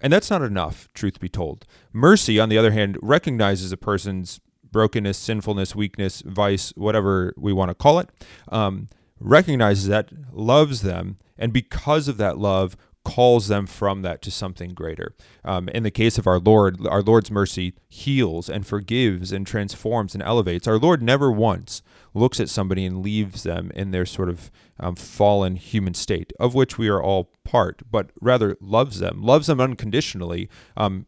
and 0.02 0.12
that's 0.12 0.30
not 0.30 0.42
enough, 0.42 0.90
truth 0.94 1.20
be 1.20 1.30
told. 1.30 1.66
Mercy, 1.92 2.40
on 2.40 2.50
the 2.50 2.58
other 2.58 2.72
hand, 2.72 2.98
recognizes 3.02 3.72
a 3.72 3.78
person's 3.78 4.40
brokenness, 4.72 5.18
sinfulness, 5.18 5.76
weakness, 5.76 6.22
vice, 6.26 6.72
whatever 6.76 7.34
we 7.38 7.54
want 7.54 7.70
to 7.70 7.76
call 7.76 8.00
it, 8.00 8.10
um, 8.50 8.88
recognizes 9.20 9.88
that, 9.88 10.10
loves 10.32 10.82
them, 10.82 11.18
and 11.38 11.54
because 11.54 12.08
of 12.08 12.18
that 12.18 12.38
love, 12.38 12.76
calls 13.08 13.48
them 13.48 13.66
from 13.66 14.02
that 14.02 14.22
to 14.22 14.30
something 14.30 14.74
greater. 14.74 15.16
Um, 15.46 15.70
in 15.70 15.84
the 15.84 15.92
case 15.92 16.18
of 16.18 16.28
our 16.28 16.40
Lord, 16.40 16.86
our 16.86 17.02
Lord's 17.02 17.32
mercy 17.32 17.74
heals 17.88 18.50
and 18.50 18.68
forgives 18.68 19.32
and 19.32 19.48
transforms 19.48 20.14
and 20.14 20.22
elevates. 20.22 20.68
Our 20.68 20.78
Lord 20.78 21.02
never 21.02 21.32
once 21.32 21.82
looks 22.14 22.42
at 22.42 22.50
somebody 22.50 22.86
and 22.86 23.02
leaves 23.02 23.44
them 23.44 23.72
in 23.74 23.92
their 23.92 24.06
sort 24.06 24.28
of 24.28 24.52
um, 24.78 24.96
fallen 24.98 25.56
human 25.56 25.94
state, 25.94 26.34
of 26.38 26.54
which 26.54 26.78
we 26.78 26.90
are 26.90 27.02
all 27.02 27.32
part, 27.46 27.82
but 27.90 28.12
rather 28.20 28.58
loves 28.60 29.00
them, 29.00 29.24
loves 29.24 29.48
them 29.48 29.62
unconditionally, 29.62 30.50
um, 30.76 31.06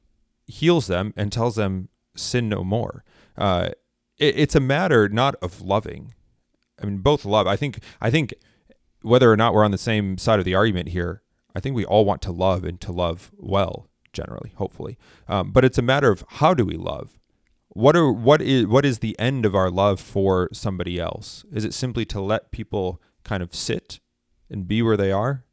heals 0.48 0.88
them, 0.88 1.14
and 1.18 1.34
tells 1.34 1.56
them, 1.58 1.90
sin 2.16 2.48
no 2.48 2.64
more. 2.64 3.04
Uh, 3.38 3.72
it, 4.18 4.40
it's 4.40 4.56
a 4.56 4.62
matter 4.62 5.10
not 5.10 5.36
of 5.42 5.60
loving. 5.62 6.14
I 6.82 6.86
mean, 6.86 7.00
both 7.00 7.26
love. 7.26 7.46
I 7.46 7.58
think. 7.58 7.80
I 8.00 8.10
think 8.10 8.34
whether 9.02 9.30
or 9.30 9.36
not 9.36 9.54
we're 9.54 9.66
on 9.66 9.72
the 9.72 9.78
same 9.78 10.18
side 10.18 10.40
of 10.40 10.46
the 10.46 10.56
argument 10.56 10.90
here, 10.90 11.22
I 11.56 11.60
think 11.60 11.76
we 11.76 11.86
all 11.86 12.06
want 12.06 12.22
to 12.24 12.32
love 12.32 12.64
and 12.64 12.80
to 12.82 12.92
love 12.92 13.32
well, 13.38 13.90
generally, 14.14 14.54
hopefully. 14.56 14.98
Um, 15.28 15.52
but 15.52 15.66
it's 15.66 15.78
a 15.78 15.84
matter 15.84 16.12
of 16.12 16.24
how 16.28 16.54
do 16.54 16.66
we 16.66 16.76
love? 16.76 17.20
What 17.70 17.96
are 17.96 18.12
what 18.12 18.42
is 18.42 18.66
what 18.66 18.86
is 18.86 19.00
the 19.00 19.18
end 19.20 19.46
of 19.46 19.56
our 19.56 19.70
love 19.70 20.00
for 20.00 20.50
somebody 20.52 21.00
else? 21.00 21.46
Is 21.52 21.64
it 21.64 21.74
simply 21.74 22.06
to 22.06 22.20
let 22.20 22.52
people 22.52 23.02
kind 23.24 23.44
of 23.44 23.54
sit 23.54 24.00
and 24.50 24.68
be 24.68 24.82
where 24.82 24.98
they 24.98 25.12
are, 25.12 25.46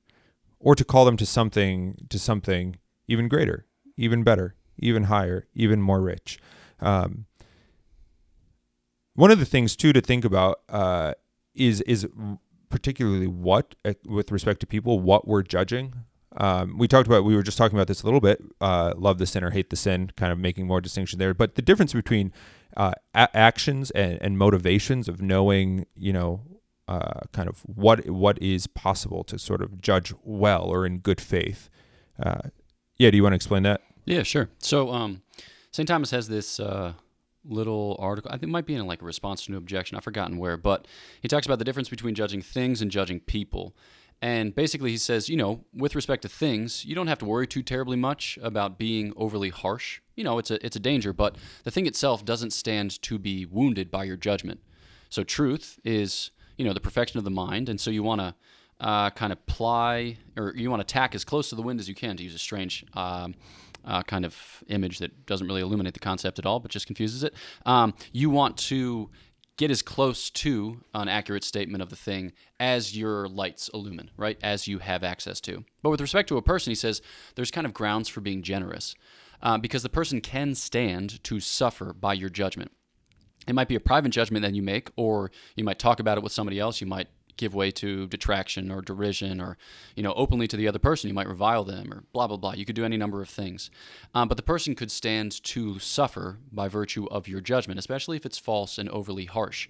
or 0.59 0.75
to 0.75 0.85
call 0.85 1.05
them 1.05 1.17
to 1.19 1.27
something 1.27 1.97
to 2.09 2.19
something 2.19 2.77
even 3.07 3.29
greater, 3.29 3.67
even 3.97 4.23
better, 4.23 4.55
even 4.79 5.05
higher, 5.05 5.47
even 5.55 5.83
more 5.83 6.01
rich? 6.01 6.39
Um, 6.81 7.27
one 9.15 9.31
of 9.31 9.39
the 9.39 9.47
things 9.47 9.77
too 9.77 9.93
to 9.93 10.01
think 10.01 10.25
about 10.25 10.61
uh, 10.69 11.15
is 11.55 11.81
is 11.83 12.07
particularly 12.77 13.27
what, 13.27 13.75
uh, 13.87 13.95
with 14.05 14.31
respect 14.31 14.61
to 14.61 14.67
people, 14.67 15.01
what 15.01 15.27
we're 15.27 15.43
judging. 15.43 15.95
Um, 16.37 16.77
we 16.77 16.87
talked 16.87 17.07
about, 17.07 17.25
we 17.25 17.35
were 17.35 17.43
just 17.43 17.57
talking 17.57 17.75
about 17.75 17.87
this 17.89 18.03
a 18.03 18.05
little 18.05 18.21
bit, 18.21 18.39
uh, 18.61 18.93
love 18.99 19.17
the 19.17 19.25
sin 19.25 19.43
or 19.43 19.49
hate 19.49 19.71
the 19.71 19.77
sin, 19.77 20.13
kind 20.15 20.31
of 20.31 20.39
making 20.39 20.67
more 20.67 20.83
distinction 20.83 21.19
there. 21.19 21.33
But 21.33 21.55
the 21.55 21.63
difference 21.63 21.95
between 21.95 22.35
uh, 22.77 22.93
a- 23.15 23.35
actions 23.35 23.91
and, 23.93 24.19
and, 24.21 24.37
motivations 24.37 25.09
of 25.09 25.23
knowing, 25.23 25.87
you 25.95 26.13
know, 26.13 26.43
uh, 26.87 27.21
kind 27.33 27.49
of 27.49 27.61
what 27.61 28.07
what 28.11 28.41
is 28.43 28.67
possible 28.67 29.25
to 29.25 29.39
sort 29.39 29.63
of 29.63 29.81
judge 29.81 30.13
well 30.23 30.65
or 30.65 30.85
in 30.85 30.99
good 30.99 31.19
faith. 31.19 31.71
Uh, 32.23 32.51
yeah, 32.99 33.11
do 33.11 33.17
you 33.17 33.23
want 33.23 33.33
to 33.33 33.37
explain 33.37 33.63
that? 33.63 33.81
Yeah, 34.05 34.23
sure. 34.23 34.51
So 34.59 34.93
um, 34.93 35.23
St. 35.71 35.89
Thomas 35.89 36.11
has 36.11 36.29
this 36.29 36.61
uh, 36.61 36.93
little 37.49 37.97
article. 37.99 38.31
I 38.31 38.35
think 38.35 38.45
it 38.45 38.53
might 38.53 38.67
be 38.67 38.75
in 38.75 38.87
like 38.87 39.03
a 39.03 39.05
response 39.05 39.45
to 39.45 39.53
an 39.53 39.59
objection. 39.59 39.97
I've 39.97 40.05
forgotten 40.05 40.39
where, 40.39 40.57
but 40.57 40.87
he 41.21 41.29
talks 41.29 41.47
about 41.47 41.59
the 41.59 41.65
difference 41.65 41.89
between 41.89 42.15
judging 42.15 42.43
things 42.43 42.83
and 42.83 42.91
judging 42.91 43.21
people. 43.21 43.75
And 44.23 44.55
basically, 44.55 44.91
he 44.91 44.97
says, 44.97 45.29
you 45.29 45.37
know, 45.37 45.65
with 45.75 45.95
respect 45.95 46.23
to 46.23 46.29
things, 46.29 46.85
you 46.85 46.95
don't 46.95 47.07
have 47.07 47.19
to 47.19 47.27
worry 47.27 47.47
too 47.47 47.63
terribly 47.63 47.97
much 47.97 48.39
about 48.43 48.79
being 48.79 49.13
overly 49.17 49.51
harsh. 49.51 50.01
You 50.15 50.25
know, 50.25 50.39
it's 50.39 50.51
a 50.51 50.65
it's 50.65 50.77
a 50.77 50.81
danger, 50.81 51.13
but 51.13 51.37
the 51.65 51.71
thing 51.71 51.87
itself 51.87 52.25
doesn't 52.25 52.53
stand 52.53 53.01
to 53.03 53.19
be 53.19 53.45
wounded 53.45 53.91
by 53.91 54.05
your 54.05 54.17
judgment. 54.17 54.61
So 55.11 55.23
truth 55.23 55.79
is, 55.85 56.31
you 56.57 56.65
know, 56.65 56.73
the 56.73 56.81
perfection 56.81 57.19
of 57.19 57.25
the 57.25 57.31
mind, 57.31 57.69
and 57.69 57.79
so 57.79 57.91
you 57.91 58.03
want 58.03 58.23
to 58.23 58.35
uh, 58.81 59.11
kind 59.11 59.33
of 59.33 59.45
ply, 59.47 60.17
or 60.37 60.55
you 60.57 60.71
want 60.71 60.81
to 60.81 60.91
tack 60.93 61.15
as 61.15 61.25
close 61.25 61.51
to 61.51 61.55
the 61.55 61.63
wind 61.63 61.81
as 61.81 61.89
you 61.89 61.95
can, 61.95 62.17
to 62.17 62.23
use 62.23 62.35
a 62.35 62.39
strange. 62.39 62.85
Um, 62.95 63.35
uh, 63.87 64.03
kind 64.03 64.25
of 64.25 64.65
image 64.69 64.99
that 64.99 65.27
doesn't 65.27 65.47
really 65.47 65.61
illuminate 65.61 65.95
the 65.95 66.01
concept 66.01 66.39
at 66.39 66.47
all, 66.47 66.61
but 66.61 66.71
just 66.71 66.87
confuses 66.87 67.23
it. 67.23 67.35
Um, 67.65 67.95
you 68.13 68.31
want 68.31 68.57
to 68.59 69.11
get 69.57 69.71
as 69.71 69.81
close 69.81 70.29
to 70.31 70.83
an 70.95 71.09
accurate 71.09 71.45
statement 71.45 71.83
of 71.83 71.89
the 71.89 71.97
thing 71.97 72.33
as 72.61 72.97
your 72.97 73.27
lights 73.29 73.71
illumine, 73.73 74.11
right? 74.17 74.39
As 74.43 74.69
you 74.69 74.81
have 74.81 75.03
access 75.03 75.41
to. 75.43 75.65
But 75.83 75.91
with 75.91 76.01
respect 76.01 76.29
to 76.29 76.37
a 76.37 76.43
person, 76.43 76.71
he 76.71 76.75
says 76.75 77.01
there's 77.37 77.51
kind 77.51 77.67
of 77.67 77.73
grounds 77.73 78.09
for 78.09 78.21
being 78.21 78.43
generous 78.43 78.95
uh, 79.43 79.57
because 79.59 79.83
the 79.83 79.89
person 79.89 80.21
can 80.21 80.55
stand 80.55 81.23
to 81.25 81.41
suffer 81.41 81.93
by 81.95 82.13
your 82.13 82.29
judgment. 82.29 82.73
It 83.47 83.55
might 83.55 83.69
be 83.69 83.77
a 83.77 83.81
private 83.81 84.11
judgment 84.11 84.43
that 84.43 84.55
you 84.55 84.63
make, 84.63 84.91
or 84.97 85.31
you 85.55 85.65
might 85.65 85.79
talk 85.79 86.01
about 86.01 86.19
it 86.19 86.25
with 86.25 86.33
somebody 86.33 86.59
else. 86.59 86.81
You 86.81 86.87
might 86.87 87.09
give 87.37 87.55
way 87.55 87.71
to 87.71 88.07
detraction 88.09 88.71
or 88.71 88.81
derision 88.81 89.41
or 89.41 89.57
you 89.95 90.03
know 90.03 90.13
openly 90.15 90.47
to 90.47 90.57
the 90.57 90.69
other 90.69 90.79
person 90.79 91.09
you 91.09 91.15
might 91.15 91.29
revile 91.29 91.65
them 91.65 91.93
or 91.93 92.05
blah 92.13 92.27
blah 92.27 92.37
blah 92.37 92.53
you 92.53 92.65
could 92.65 92.77
do 92.77 92.85
any 92.85 92.97
number 92.97 93.23
of 93.23 93.29
things 93.29 93.71
um, 94.15 94.29
but 94.29 94.37
the 94.37 94.43
person 94.43 94.75
could 94.75 94.91
stand 94.91 95.43
to 95.45 95.79
suffer 95.79 96.39
by 96.53 96.69
virtue 96.69 97.07
of 97.07 97.29
your 97.29 97.41
judgment 97.41 97.79
especially 97.79 98.17
if 98.17 98.27
it's 98.27 98.39
false 98.39 98.79
and 98.79 98.89
overly 98.91 99.27
harsh 99.27 99.69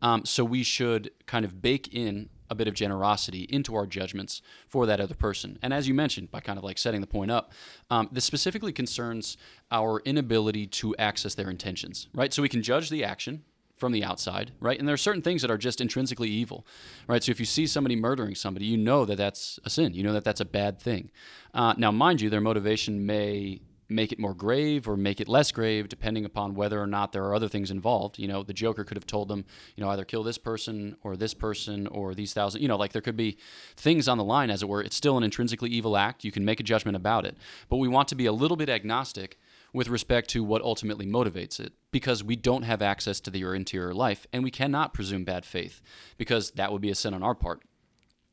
um, 0.00 0.24
so 0.24 0.44
we 0.44 0.62
should 0.62 1.10
kind 1.26 1.44
of 1.44 1.60
bake 1.60 1.92
in 1.92 2.28
a 2.50 2.54
bit 2.54 2.68
of 2.68 2.74
generosity 2.74 3.42
into 3.50 3.74
our 3.74 3.86
judgments 3.86 4.40
for 4.68 4.86
that 4.86 5.00
other 5.00 5.14
person. 5.14 5.58
And 5.62 5.72
as 5.72 5.86
you 5.86 5.94
mentioned, 5.94 6.30
by 6.30 6.40
kind 6.40 6.58
of 6.58 6.64
like 6.64 6.78
setting 6.78 7.00
the 7.00 7.06
point 7.06 7.30
up, 7.30 7.52
um, 7.90 8.08
this 8.10 8.24
specifically 8.24 8.72
concerns 8.72 9.36
our 9.70 10.00
inability 10.04 10.66
to 10.66 10.96
access 10.96 11.34
their 11.34 11.50
intentions, 11.50 12.08
right? 12.14 12.32
So 12.32 12.42
we 12.42 12.48
can 12.48 12.62
judge 12.62 12.90
the 12.90 13.04
action, 13.04 13.44
from 13.78 13.92
the 13.92 14.04
outside, 14.04 14.52
right? 14.60 14.78
And 14.78 14.86
there 14.86 14.94
are 14.94 14.98
certain 14.98 15.22
things 15.22 15.42
that 15.42 15.50
are 15.50 15.58
just 15.58 15.80
intrinsically 15.80 16.28
evil, 16.28 16.66
right? 17.06 17.22
So 17.22 17.30
if 17.30 17.40
you 17.40 17.46
see 17.46 17.66
somebody 17.66 17.96
murdering 17.96 18.34
somebody, 18.34 18.66
you 18.66 18.76
know 18.76 19.04
that 19.04 19.16
that's 19.16 19.58
a 19.64 19.70
sin. 19.70 19.94
You 19.94 20.02
know 20.02 20.12
that 20.12 20.24
that's 20.24 20.40
a 20.40 20.44
bad 20.44 20.80
thing. 20.80 21.10
Uh, 21.54 21.74
now, 21.76 21.90
mind 21.90 22.20
you, 22.20 22.30
their 22.30 22.40
motivation 22.40 23.06
may 23.06 23.60
make 23.88 24.12
it 24.12 24.18
more 24.18 24.34
grave 24.34 24.86
or 24.86 24.96
make 24.96 25.20
it 25.20 25.28
less 25.28 25.50
grave, 25.50 25.88
depending 25.88 26.24
upon 26.24 26.54
whether 26.54 26.80
or 26.80 26.86
not 26.86 27.12
there 27.12 27.24
are 27.24 27.34
other 27.34 27.48
things 27.48 27.70
involved. 27.70 28.18
You 28.18 28.28
know, 28.28 28.42
the 28.42 28.52
Joker 28.52 28.84
could 28.84 28.96
have 28.96 29.06
told 29.06 29.28
them, 29.28 29.44
you 29.76 29.82
know, 29.82 29.90
either 29.90 30.04
kill 30.04 30.22
this 30.22 30.38
person 30.38 30.96
or 31.02 31.16
this 31.16 31.34
person 31.34 31.86
or 31.86 32.14
these 32.14 32.34
thousand. 32.34 32.60
You 32.60 32.68
know, 32.68 32.76
like 32.76 32.92
there 32.92 33.02
could 33.02 33.16
be 33.16 33.38
things 33.76 34.06
on 34.06 34.18
the 34.18 34.24
line, 34.24 34.50
as 34.50 34.62
it 34.62 34.68
were. 34.68 34.82
It's 34.82 34.96
still 34.96 35.16
an 35.16 35.24
intrinsically 35.24 35.70
evil 35.70 35.96
act. 35.96 36.24
You 36.24 36.32
can 36.32 36.44
make 36.44 36.60
a 36.60 36.64
judgment 36.64 36.96
about 36.96 37.24
it, 37.24 37.36
but 37.68 37.78
we 37.78 37.88
want 37.88 38.08
to 38.08 38.14
be 38.14 38.26
a 38.26 38.32
little 38.32 38.56
bit 38.56 38.68
agnostic 38.68 39.38
with 39.72 39.88
respect 39.88 40.30
to 40.30 40.42
what 40.42 40.62
ultimately 40.62 41.06
motivates 41.06 41.60
it 41.60 41.72
because 41.90 42.24
we 42.24 42.36
don't 42.36 42.62
have 42.62 42.82
access 42.82 43.20
to 43.20 43.30
their 43.30 43.54
interior 43.54 43.94
life 43.94 44.26
and 44.32 44.42
we 44.42 44.50
cannot 44.50 44.94
presume 44.94 45.24
bad 45.24 45.44
faith 45.44 45.80
because 46.16 46.50
that 46.52 46.72
would 46.72 46.82
be 46.82 46.90
a 46.90 46.94
sin 46.94 47.14
on 47.14 47.22
our 47.22 47.34
part. 47.34 47.62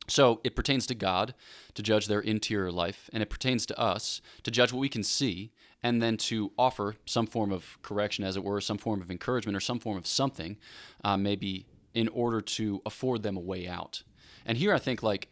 So 0.08 0.40
it 0.44 0.56
pertains 0.56 0.86
to 0.88 0.96
God 0.96 1.34
to 1.74 1.82
judge 1.82 2.08
their 2.08 2.20
interior 2.20 2.72
life, 2.72 3.10
and 3.12 3.24
it 3.24 3.30
pertains 3.30 3.66
to 3.68 3.80
us 3.80 4.22
to 4.44 4.52
judge 4.52 4.72
what 4.72 4.80
we 4.80 4.90
can 4.90 5.04
see 5.04 5.52
and 5.82 6.02
then 6.02 6.18
to 6.18 6.52
offer 6.58 6.96
some 7.06 7.28
form 7.28 7.52
of 7.52 7.80
correction, 7.82 8.24
as 8.24 8.38
it 8.38 8.44
were, 8.44 8.62
some 8.62 8.78
form 8.78 9.02
of 9.02 9.12
encouragement 9.12 9.56
or 9.56 9.60
some 9.60 9.80
form 9.80 9.98
of 9.98 10.08
something, 10.08 10.58
uh, 11.04 11.18
maybe 11.18 11.66
in 11.94 12.08
order 12.10 12.42
to 12.42 12.82
afford 12.86 13.24
them 13.24 13.38
a 13.38 13.42
way 13.42 13.68
out. 13.68 14.04
And 14.46 14.58
here 14.58 14.74
I 14.74 14.80
think, 14.80 15.02
like, 15.02 15.30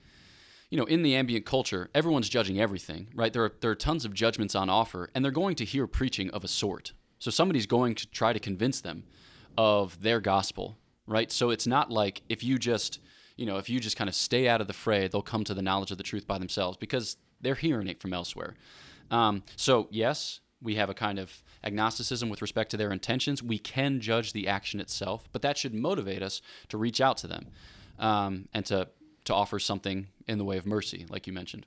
you 0.73 0.79
know, 0.79 0.86
in 0.86 1.03
the 1.03 1.15
ambient 1.15 1.45
culture, 1.45 1.91
everyone's 1.93 2.27
judging 2.27 2.59
everything, 2.59 3.07
right? 3.13 3.31
There 3.31 3.43
are, 3.43 3.53
there 3.62 3.69
are 3.69 3.75
tons 3.75 4.05
of 4.05 4.13
judgments 4.15 4.55
on 4.55 4.71
offer, 4.71 5.07
and 5.13 5.23
they're 5.23 5.31
going 5.31 5.55
to 5.57 5.65
hear 5.65 5.86
preaching 5.86 6.31
of 6.31 6.43
a 6.43 6.47
sort. 6.47 6.93
So 7.19 7.29
somebody's 7.29 7.67
going 7.67 7.93
to 7.93 8.07
try 8.07 8.33
to 8.33 8.39
convince 8.39 8.81
them 8.81 9.03
of 9.55 10.01
their 10.01 10.19
gospel, 10.19 10.79
right? 11.05 11.31
So 11.31 11.51
it's 11.51 11.67
not 11.67 11.91
like 11.91 12.23
if 12.27 12.43
you 12.43 12.57
just, 12.57 12.99
you 13.38 13.45
know, 13.45 13.57
if 13.57 13.69
you 13.69 13.79
just 13.79 13.97
kind 13.97 14.07
of 14.07 14.15
stay 14.15 14.47
out 14.47 14.62
of 14.62 14.67
the 14.67 14.73
fray, 14.73 15.07
they'll 15.07 15.21
come 15.21 15.43
to 15.43 15.53
the 15.53 15.62
knowledge 15.62 15.91
of 15.91 15.99
the 15.99 16.03
truth 16.03 16.25
by 16.25 16.39
themselves 16.39 16.75
because 16.75 17.17
they're 17.39 17.53
hearing 17.53 17.86
it 17.86 18.01
from 18.01 18.12
elsewhere. 18.12 18.55
Um, 19.12 19.43
so, 19.55 19.88
yes, 19.91 20.39
we 20.59 20.73
have 20.73 20.89
a 20.89 20.95
kind 20.95 21.19
of 21.19 21.43
agnosticism 21.63 22.29
with 22.29 22.41
respect 22.41 22.71
to 22.71 22.77
their 22.77 22.91
intentions. 22.91 23.43
We 23.43 23.59
can 23.59 23.99
judge 23.99 24.33
the 24.33 24.47
action 24.47 24.79
itself, 24.79 25.29
but 25.33 25.43
that 25.43 25.55
should 25.55 25.75
motivate 25.75 26.23
us 26.23 26.41
to 26.69 26.79
reach 26.79 26.99
out 26.99 27.17
to 27.17 27.27
them 27.27 27.45
um, 27.99 28.49
and 28.55 28.65
to 28.65 28.88
to 29.25 29.33
offer 29.33 29.59
something 29.59 30.07
in 30.27 30.38
the 30.38 30.45
way 30.45 30.57
of 30.57 30.65
mercy, 30.65 31.05
like 31.09 31.27
you 31.27 31.33
mentioned. 31.33 31.65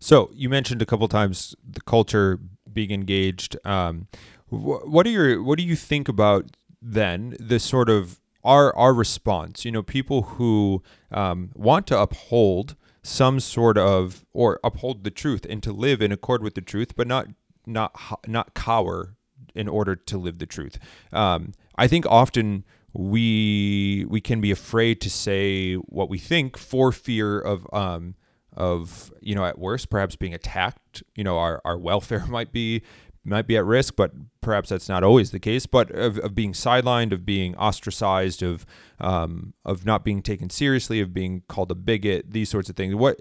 So 0.00 0.30
you 0.32 0.48
mentioned 0.48 0.80
a 0.80 0.86
couple 0.86 1.08
times 1.08 1.56
the 1.68 1.80
culture 1.80 2.38
being 2.72 2.90
engaged. 2.90 3.56
Um, 3.64 4.06
wh- 4.48 4.86
what 4.86 5.06
are 5.06 5.10
your 5.10 5.42
what 5.42 5.58
do 5.58 5.64
you 5.64 5.76
think 5.76 6.08
about 6.08 6.56
then 6.80 7.36
this 7.40 7.64
sort 7.64 7.88
of 7.88 8.20
our 8.44 8.74
our 8.76 8.94
response? 8.94 9.64
You 9.64 9.72
know, 9.72 9.82
people 9.82 10.22
who 10.22 10.82
um, 11.10 11.50
want 11.54 11.86
to 11.88 11.98
uphold 11.98 12.76
some 13.02 13.40
sort 13.40 13.78
of 13.78 14.24
or 14.32 14.60
uphold 14.62 15.02
the 15.04 15.10
truth 15.10 15.46
and 15.48 15.62
to 15.62 15.72
live 15.72 16.00
in 16.00 16.12
accord 16.12 16.42
with 16.42 16.54
the 16.54 16.60
truth, 16.60 16.94
but 16.94 17.08
not 17.08 17.26
not 17.66 18.20
not 18.26 18.54
cower 18.54 19.16
in 19.54 19.68
order 19.68 19.96
to 19.96 20.18
live 20.18 20.38
the 20.38 20.46
truth. 20.46 20.78
Um, 21.12 21.52
I 21.76 21.88
think 21.88 22.06
often 22.06 22.64
we 22.94 24.06
we 24.08 24.20
can 24.20 24.40
be 24.40 24.50
afraid 24.50 25.00
to 25.02 25.10
say 25.10 25.74
what 25.74 26.08
we 26.08 26.18
think 26.18 26.56
for 26.56 26.92
fear 26.92 27.38
of 27.38 27.66
um 27.72 28.14
of 28.56 29.12
you 29.20 29.34
know 29.34 29.44
at 29.44 29.58
worst 29.58 29.90
perhaps 29.90 30.16
being 30.16 30.34
attacked. 30.34 31.02
You 31.14 31.24
know 31.24 31.38
our, 31.38 31.60
our 31.64 31.78
welfare 31.78 32.26
might 32.28 32.52
be 32.52 32.82
might 33.24 33.46
be 33.46 33.56
at 33.56 33.64
risk 33.64 33.94
but 33.94 34.12
perhaps 34.40 34.70
that's 34.70 34.88
not 34.88 35.04
always 35.04 35.30
the 35.30 35.38
case. 35.38 35.66
But 35.66 35.90
of, 35.90 36.18
of 36.18 36.34
being 36.34 36.52
sidelined 36.52 37.12
of 37.12 37.26
being 37.26 37.54
ostracized 37.56 38.42
of 38.42 38.64
um, 38.98 39.54
of 39.64 39.84
not 39.84 40.04
being 40.04 40.22
taken 40.22 40.50
seriously 40.50 41.00
of 41.00 41.12
being 41.12 41.42
called 41.48 41.70
a 41.70 41.74
bigot 41.74 42.32
these 42.32 42.48
sorts 42.48 42.68
of 42.68 42.76
things. 42.76 42.94
What 42.94 43.20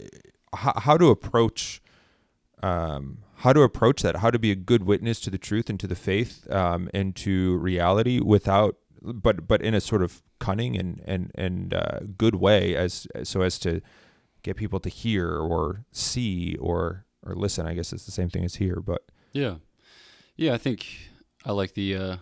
how, 0.53 0.73
how 0.77 0.97
to 0.97 1.09
approach 1.09 1.81
um, 2.63 3.19
how 3.35 3.53
to 3.53 3.61
approach 3.61 4.01
that? 4.01 4.17
How 4.17 4.31
to 4.31 4.39
be 4.39 4.51
a 4.51 4.55
good 4.55 4.83
witness 4.83 5.19
to 5.21 5.29
the 5.29 5.37
truth 5.37 5.69
and 5.69 5.79
to 5.79 5.87
the 5.87 5.95
faith 5.95 6.49
um, 6.49 6.89
and 6.93 7.15
to 7.17 7.57
reality 7.57 8.19
without 8.19 8.77
but 9.01 9.47
but 9.47 9.61
in 9.61 9.73
a 9.73 9.81
sort 9.81 10.01
of 10.01 10.21
cunning 10.39 10.77
and 10.77 11.01
and 11.05 11.31
and 11.35 11.73
uh, 11.73 11.99
good 12.17 12.35
way, 12.35 12.75
as 12.75 13.07
so 13.23 13.41
as 13.41 13.59
to 13.59 13.81
get 14.43 14.55
people 14.55 14.79
to 14.79 14.89
hear 14.89 15.37
or 15.37 15.85
see 15.91 16.55
or 16.59 17.05
or 17.23 17.35
listen. 17.35 17.67
I 17.67 17.73
guess 17.73 17.93
it's 17.93 18.05
the 18.05 18.11
same 18.11 18.29
thing 18.29 18.45
as 18.45 18.55
hear, 18.55 18.79
but 18.79 19.03
yeah, 19.33 19.55
yeah. 20.35 20.53
I 20.53 20.57
think 20.57 20.85
I 21.45 21.51
like 21.51 21.73
the 21.73 21.95
uh, 21.95 22.17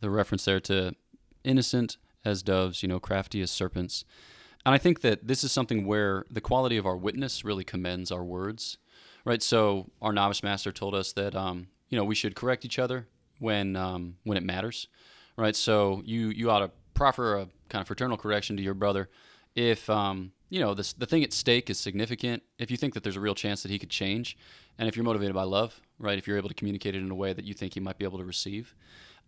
the 0.00 0.10
reference 0.10 0.44
there 0.44 0.60
to 0.60 0.94
innocent 1.44 1.96
as 2.24 2.42
doves, 2.42 2.82
you 2.82 2.88
know, 2.88 3.00
crafty 3.00 3.40
as 3.42 3.50
serpents. 3.50 4.04
And 4.64 4.74
I 4.74 4.78
think 4.78 5.00
that 5.00 5.26
this 5.26 5.42
is 5.42 5.50
something 5.50 5.86
where 5.86 6.24
the 6.30 6.40
quality 6.40 6.76
of 6.76 6.86
our 6.86 6.96
witness 6.96 7.44
really 7.44 7.64
commends 7.64 8.12
our 8.12 8.22
words, 8.22 8.78
right? 9.24 9.42
So 9.42 9.90
our 10.00 10.12
novice 10.12 10.42
master 10.42 10.70
told 10.70 10.94
us 10.94 11.12
that 11.14 11.34
um, 11.34 11.68
you 11.88 11.98
know 11.98 12.04
we 12.04 12.14
should 12.14 12.34
correct 12.34 12.64
each 12.64 12.78
other 12.78 13.08
when 13.38 13.76
um, 13.76 14.16
when 14.24 14.36
it 14.36 14.44
matters 14.44 14.88
right? 15.36 15.56
So 15.56 16.02
you 16.04 16.28
you 16.28 16.50
ought 16.50 16.60
to 16.60 16.70
proffer 16.94 17.36
a 17.36 17.48
kind 17.68 17.80
of 17.80 17.86
fraternal 17.86 18.16
correction 18.16 18.56
to 18.56 18.62
your 18.62 18.74
brother 18.74 19.08
if 19.54 19.88
um, 19.90 20.32
you 20.50 20.60
know 20.60 20.74
this, 20.74 20.92
the 20.92 21.06
thing 21.06 21.22
at 21.24 21.32
stake 21.32 21.70
is 21.70 21.78
significant. 21.78 22.42
If 22.58 22.70
you 22.70 22.76
think 22.76 22.94
that 22.94 23.02
there's 23.02 23.16
a 23.16 23.20
real 23.20 23.34
chance 23.34 23.62
that 23.62 23.70
he 23.70 23.78
could 23.78 23.90
change, 23.90 24.36
and 24.78 24.88
if 24.88 24.96
you're 24.96 25.04
motivated 25.04 25.34
by 25.34 25.44
love, 25.44 25.80
right? 25.98 26.18
If 26.18 26.26
you're 26.26 26.36
able 26.36 26.48
to 26.48 26.54
communicate 26.54 26.94
it 26.94 26.98
in 26.98 27.10
a 27.10 27.14
way 27.14 27.32
that 27.32 27.44
you 27.44 27.54
think 27.54 27.74
he 27.74 27.80
might 27.80 27.98
be 27.98 28.04
able 28.04 28.18
to 28.18 28.24
receive. 28.24 28.74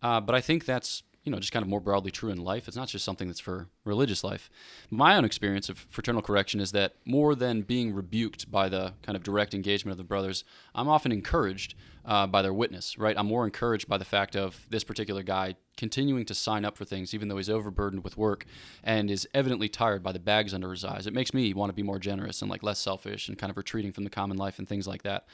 Uh, 0.02 0.20
but 0.20 0.34
I 0.34 0.40
think 0.40 0.64
that's 0.64 1.02
you 1.24 1.32
know, 1.32 1.38
just 1.38 1.52
kind 1.52 1.62
of 1.62 1.68
more 1.68 1.80
broadly 1.80 2.10
true 2.10 2.30
in 2.30 2.38
life. 2.38 2.68
It's 2.68 2.76
not 2.76 2.88
just 2.88 3.04
something 3.04 3.28
that's 3.28 3.40
for 3.40 3.68
religious 3.84 4.22
life. 4.22 4.50
My 4.90 5.16
own 5.16 5.24
experience 5.24 5.70
of 5.70 5.87
fraternal 5.88 6.20
correction 6.20 6.60
is 6.60 6.72
that 6.72 6.96
more 7.06 7.34
than 7.34 7.62
being 7.62 7.94
rebuked 7.94 8.50
by 8.50 8.68
the 8.68 8.92
kind 9.02 9.16
of 9.16 9.22
direct 9.22 9.54
engagement 9.54 9.92
of 9.92 9.98
the 9.98 10.04
brothers, 10.04 10.44
I'm 10.74 10.88
often 10.88 11.12
encouraged 11.12 11.74
uh, 12.04 12.26
by 12.26 12.42
their 12.42 12.52
witness, 12.52 12.98
right? 12.98 13.16
I'm 13.18 13.26
more 13.26 13.46
encouraged 13.46 13.88
by 13.88 13.96
the 13.96 14.04
fact 14.04 14.37
of 14.37 14.66
this 14.68 14.84
particular 14.84 15.22
guy 15.22 15.56
continuing 15.78 16.26
to 16.26 16.34
sign 16.34 16.64
up 16.64 16.76
for 16.76 16.84
things, 16.84 17.14
even 17.14 17.28
though 17.28 17.38
he's 17.38 17.48
overburdened 17.48 18.04
with 18.04 18.18
work 18.18 18.44
and 18.82 19.10
is 19.10 19.26
evidently 19.32 19.68
tired 19.68 20.02
by 20.02 20.12
the 20.12 20.18
bags 20.18 20.52
under 20.52 20.70
his 20.70 20.84
eyes. 20.84 21.06
It 21.06 21.14
makes 21.14 21.32
me 21.32 21.54
want 21.54 21.70
to 21.70 21.74
be 21.74 21.82
more 21.82 21.98
generous 21.98 22.42
and 22.42 22.50
like 22.50 22.62
less 22.62 22.78
selfish 22.78 23.28
and 23.28 23.38
kind 23.38 23.50
of 23.50 23.56
retreating 23.56 23.92
from 23.92 24.04
the 24.04 24.10
common 24.10 24.37
life 24.37 24.58
and 24.58 24.68
things 24.68 24.87
like 24.87 25.02
that. 25.04 25.26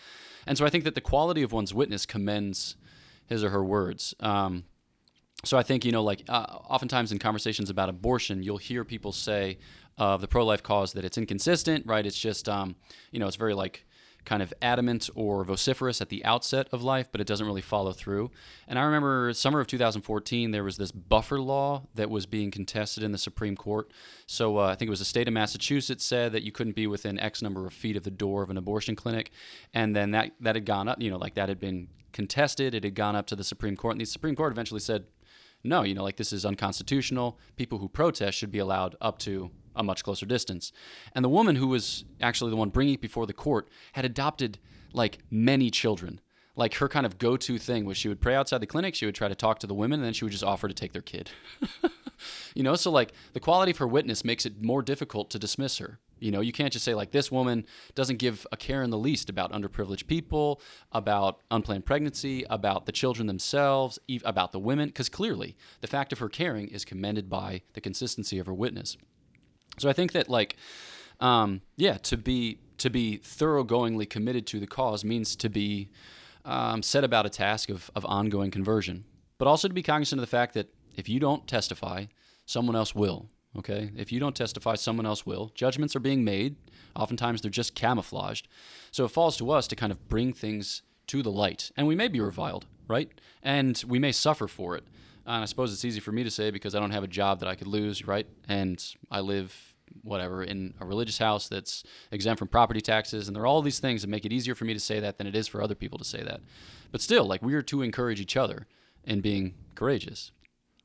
And 0.46 0.57
so 0.57 0.64
I 0.64 0.70
think 0.70 0.85
that 0.85 0.94
the 0.94 1.00
quality 1.00 1.42
of 1.42 1.53
one's 1.53 1.74
witness 1.74 2.07
commends 2.07 2.76
his 3.26 3.42
or 3.42 3.50
her 3.50 3.64
words. 3.64 4.14
Um, 4.20 4.64
so 5.44 5.57
I 5.57 5.62
think 5.62 5.85
you 5.85 5.92
know, 5.92 6.03
like 6.03 6.22
uh, 6.29 6.44
oftentimes 6.68 7.12
in 7.12 7.18
conversations 7.18 7.70
about 7.70 7.88
abortion, 7.88 8.42
you'll 8.42 8.59
hear 8.59 8.85
people 8.85 9.12
say 9.12 9.59
of 9.98 10.20
the 10.20 10.29
pro-life 10.29 10.62
cause 10.62 10.92
that 10.94 11.05
it's 11.05 11.18
inconsistent, 11.18 11.87
right? 11.87 12.07
It's 12.07 12.18
just, 12.18 12.48
um, 12.48 12.76
you 13.11 13.20
know, 13.20 13.26
it's 13.26 13.37
very 13.37 13.55
like 13.55 13.85
kind 14.24 14.42
of 14.42 14.53
adamant 14.61 15.09
or 15.14 15.44
vociferous 15.44 16.00
at 16.00 16.09
the 16.09 16.24
outset 16.24 16.68
of 16.72 16.83
life, 16.83 17.09
but 17.11 17.20
it 17.20 17.26
doesn't 17.26 17.46
really 17.46 17.61
follow 17.61 17.92
through. 17.92 18.31
And 18.68 18.79
I 18.79 18.83
remember 18.83 19.33
summer 19.33 19.61
of 19.61 19.66
2014, 19.66 20.50
there 20.50 20.64
was 20.64 20.76
this 20.76 20.92
buffer 20.92 21.40
law 21.40 21.83
that 21.94 22.11
was 22.11 22.26
being 22.26 22.50
contested 22.50 23.03
in 23.03 23.12
the 23.12 23.18
Supreme 23.18 23.57
Court. 23.57 23.90
So 24.26 24.59
uh, 24.59 24.66
I 24.66 24.74
think 24.74 24.88
it 24.88 24.90
was 24.90 24.98
the 24.98 25.05
state 25.05 25.29
of 25.29 25.35
Massachusetts 25.35 26.05
said 26.05 26.33
that 26.33 26.42
you 26.42 26.53
couldn't 26.53 26.76
be 26.76 26.87
within 26.87 27.18
X 27.18 27.42
number 27.42 27.66
of 27.66 27.72
feet 27.72 27.96
of 27.96 28.03
the 28.03 28.11
door 28.11 28.42
of 28.42 28.50
an 28.50 28.57
abortion 28.57 28.94
clinic, 28.96 29.31
and 29.72 29.94
then 29.96 30.11
that 30.12 30.33
that 30.40 30.55
had 30.55 30.66
gone 30.66 30.88
up. 30.88 31.00
You 31.00 31.11
know, 31.11 31.18
like 31.18 31.35
that 31.35 31.48
had 31.48 31.61
been 31.61 31.88
contested. 32.12 32.74
It 32.74 32.85
had 32.85 32.94
gone 32.94 33.16
up 33.16 33.26
to 33.29 33.37
the 33.37 33.44
Supreme 33.44 33.76
Court, 33.76 33.92
and 33.92 34.00
the 34.00 34.05
Supreme 34.07 34.37
Court 34.37 34.53
eventually 34.53 34.81
said, 34.81 35.07
no, 35.62 35.83
you 35.83 35.94
know, 35.94 36.03
like 36.03 36.16
this 36.16 36.33
is 36.33 36.44
unconstitutional. 36.44 37.38
People 37.57 37.79
who 37.79 37.88
protest 37.88 38.38
should 38.38 38.51
be 38.51 38.59
allowed 38.59 38.96
up 39.01 39.18
to 39.20 39.51
a 39.77 39.83
much 39.83 40.03
closer 40.03 40.27
distance. 40.27 40.73
And 41.14 41.25
the 41.25 41.29
woman 41.29 41.57
who 41.57 41.68
was 41.68 42.05
actually 42.20 42.51
the 42.51 42.57
one 42.57 42.70
bringing 42.70 42.94
it 42.94 43.01
before 43.01 43.27
the 43.27 43.33
court 43.33 43.68
had 43.92 44.05
adopted 44.05 44.59
like 44.92 45.18
many 45.31 45.70
children. 45.70 46.20
Like 46.57 46.75
her 46.75 46.88
kind 46.88 47.07
of 47.07 47.18
go 47.18 47.37
to 47.37 47.59
thing 47.59 47.85
was 47.85 47.96
she 47.96 48.09
would 48.09 48.20
pray 48.20 48.35
outside 48.35 48.59
the 48.59 48.66
clinic, 48.66 48.94
she 48.94 49.07
would 49.07 49.14
try 49.14 49.29
to 49.29 49.35
talk 49.35 49.61
to 49.61 49.66
the 49.66 49.75
women, 49.75 50.01
and 50.01 50.07
then 50.07 50.12
she 50.12 50.25
would 50.25 50.33
just 50.33 50.44
offer 50.44 50.68
to 50.68 50.75
take 50.75 50.92
their 50.92 51.03
kid. 51.03 51.31
you 52.55 52.62
know, 52.62 52.75
so 52.75 52.90
like 52.90 53.12
the 53.33 53.40
quality 53.40 53.70
of 53.70 53.79
her 53.79 53.87
witness 53.87 54.25
makes 54.25 54.44
it 54.44 54.62
more 54.62 54.83
difficult 54.83 55.31
to 55.31 55.38
dismiss 55.38 55.79
her. 55.79 56.01
You 56.20 56.30
know, 56.30 56.40
you 56.40 56.52
can't 56.52 56.72
just 56.72 56.85
say 56.85 56.94
like 56.94 57.11
this 57.11 57.30
woman 57.30 57.66
doesn't 57.94 58.18
give 58.18 58.46
a 58.52 58.56
care 58.56 58.83
in 58.83 58.90
the 58.90 58.98
least 58.98 59.28
about 59.28 59.52
underprivileged 59.52 60.06
people, 60.06 60.61
about 60.92 61.40
unplanned 61.50 61.87
pregnancy, 61.87 62.44
about 62.48 62.87
the 62.87 62.92
children 62.92 63.26
themselves, 63.26 63.98
about 64.24 64.52
the 64.52 64.59
women, 64.59 64.88
because 64.88 65.09
clearly 65.09 65.56
the 65.80 65.88
fact 65.88 66.12
of 66.12 66.18
her 66.18 66.28
caring 66.28 66.68
is 66.68 66.85
commended 66.85 67.28
by 67.28 67.62
the 67.72 67.80
consistency 67.80 68.38
of 68.38 68.46
her 68.46 68.54
witness. 68.54 68.96
So 69.78 69.88
I 69.88 69.92
think 69.92 70.12
that 70.12 70.28
like, 70.28 70.56
um, 71.20 71.62
yeah, 71.76 71.96
to 71.98 72.16
be 72.16 72.59
to 72.78 72.90
be 72.90 73.18
thoroughgoingly 73.18 74.09
committed 74.09 74.46
to 74.46 74.61
the 74.61 74.66
cause 74.66 75.04
means 75.04 75.37
to 75.37 75.48
be 75.50 75.90
um, 76.44 76.83
set 76.83 77.04
about 77.04 77.26
a 77.26 77.30
task 77.30 77.68
of, 77.68 77.90
of 77.94 78.06
ongoing 78.06 78.50
conversion, 78.50 79.04
but 79.37 79.46
also 79.46 79.68
to 79.68 79.74
be 79.74 79.83
cognizant 79.83 80.18
of 80.18 80.22
the 80.22 80.30
fact 80.30 80.54
that 80.54 80.72
if 80.96 81.09
you 81.09 81.20
don't 81.20 81.46
testify, 81.46 82.06
someone 82.46 82.74
else 82.74 82.94
will. 82.94 83.28
Okay, 83.58 83.90
if 83.96 84.12
you 84.12 84.20
don't 84.20 84.36
testify, 84.36 84.76
someone 84.76 85.06
else 85.06 85.26
will. 85.26 85.50
Judgments 85.54 85.96
are 85.96 86.00
being 86.00 86.22
made. 86.22 86.54
Oftentimes, 86.94 87.42
they're 87.42 87.50
just 87.50 87.74
camouflaged. 87.74 88.46
So 88.92 89.04
it 89.04 89.10
falls 89.10 89.36
to 89.38 89.50
us 89.50 89.66
to 89.68 89.76
kind 89.76 89.90
of 89.90 90.08
bring 90.08 90.32
things 90.32 90.82
to 91.08 91.22
the 91.22 91.30
light, 91.30 91.72
and 91.76 91.88
we 91.88 91.96
may 91.96 92.06
be 92.06 92.20
reviled, 92.20 92.66
right? 92.86 93.10
And 93.42 93.82
we 93.88 93.98
may 93.98 94.12
suffer 94.12 94.46
for 94.46 94.76
it. 94.76 94.84
And 95.26 95.42
I 95.42 95.46
suppose 95.46 95.72
it's 95.72 95.84
easy 95.84 96.00
for 96.00 96.12
me 96.12 96.22
to 96.22 96.30
say 96.30 96.50
because 96.50 96.74
I 96.74 96.80
don't 96.80 96.92
have 96.92 97.02
a 97.02 97.08
job 97.08 97.40
that 97.40 97.48
I 97.48 97.56
could 97.56 97.66
lose, 97.66 98.06
right? 98.06 98.26
And 98.48 98.82
I 99.10 99.20
live 99.20 99.70
whatever 100.02 100.42
in 100.42 100.74
a 100.80 100.86
religious 100.86 101.18
house 101.18 101.48
that's 101.48 101.84
exempt 102.12 102.38
from 102.38 102.48
property 102.48 102.80
taxes 102.80 103.26
and 103.26 103.34
there 103.34 103.42
are 103.42 103.46
all 103.46 103.62
these 103.62 103.80
things 103.80 104.02
that 104.02 104.08
make 104.08 104.24
it 104.24 104.32
easier 104.32 104.54
for 104.54 104.64
me 104.64 104.72
to 104.72 104.80
say 104.80 105.00
that 105.00 105.18
than 105.18 105.26
it 105.26 105.34
is 105.34 105.48
for 105.48 105.60
other 105.60 105.74
people 105.74 105.98
to 105.98 106.04
say 106.04 106.22
that 106.22 106.40
but 106.92 107.00
still 107.00 107.24
like 107.24 107.42
we 107.42 107.54
are 107.54 107.62
to 107.62 107.82
encourage 107.82 108.20
each 108.20 108.36
other 108.36 108.66
in 109.04 109.20
being 109.20 109.54
courageous 109.74 110.30